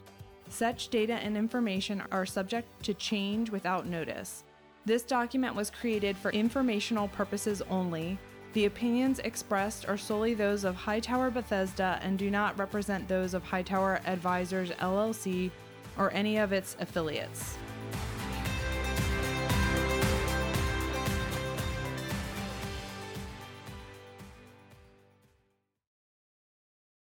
Such 0.49 0.89
data 0.89 1.15
and 1.15 1.37
information 1.37 2.03
are 2.11 2.27
subject 2.27 2.83
to 2.85 2.93
change 2.95 3.51
without 3.51 3.87
notice. 3.87 4.45
This 4.85 5.03
document 5.05 5.55
was 5.55 5.71
created 5.71 6.17
for 6.17 6.33
informational 6.33 7.09
purposes 7.09 7.63
only. 7.71 8.19
The 8.53 8.67
opinions 8.67 9.19
expressed 9.21 9.89
are 9.89 9.97
solely 9.97 10.35
those 10.35 10.65
of 10.65 10.75
Hightower 10.75 11.31
Bethesda 11.31 11.99
and 12.03 12.19
do 12.19 12.31
not 12.31 12.59
represent 12.59 13.09
those 13.09 13.33
of 13.33 13.43
Hightower 13.43 14.03
Advisors 14.05 14.71
LLC 14.73 15.51
or 15.97 16.13
any 16.13 16.37
of 16.37 16.53
its 16.53 16.77
affiliates. 16.79 17.57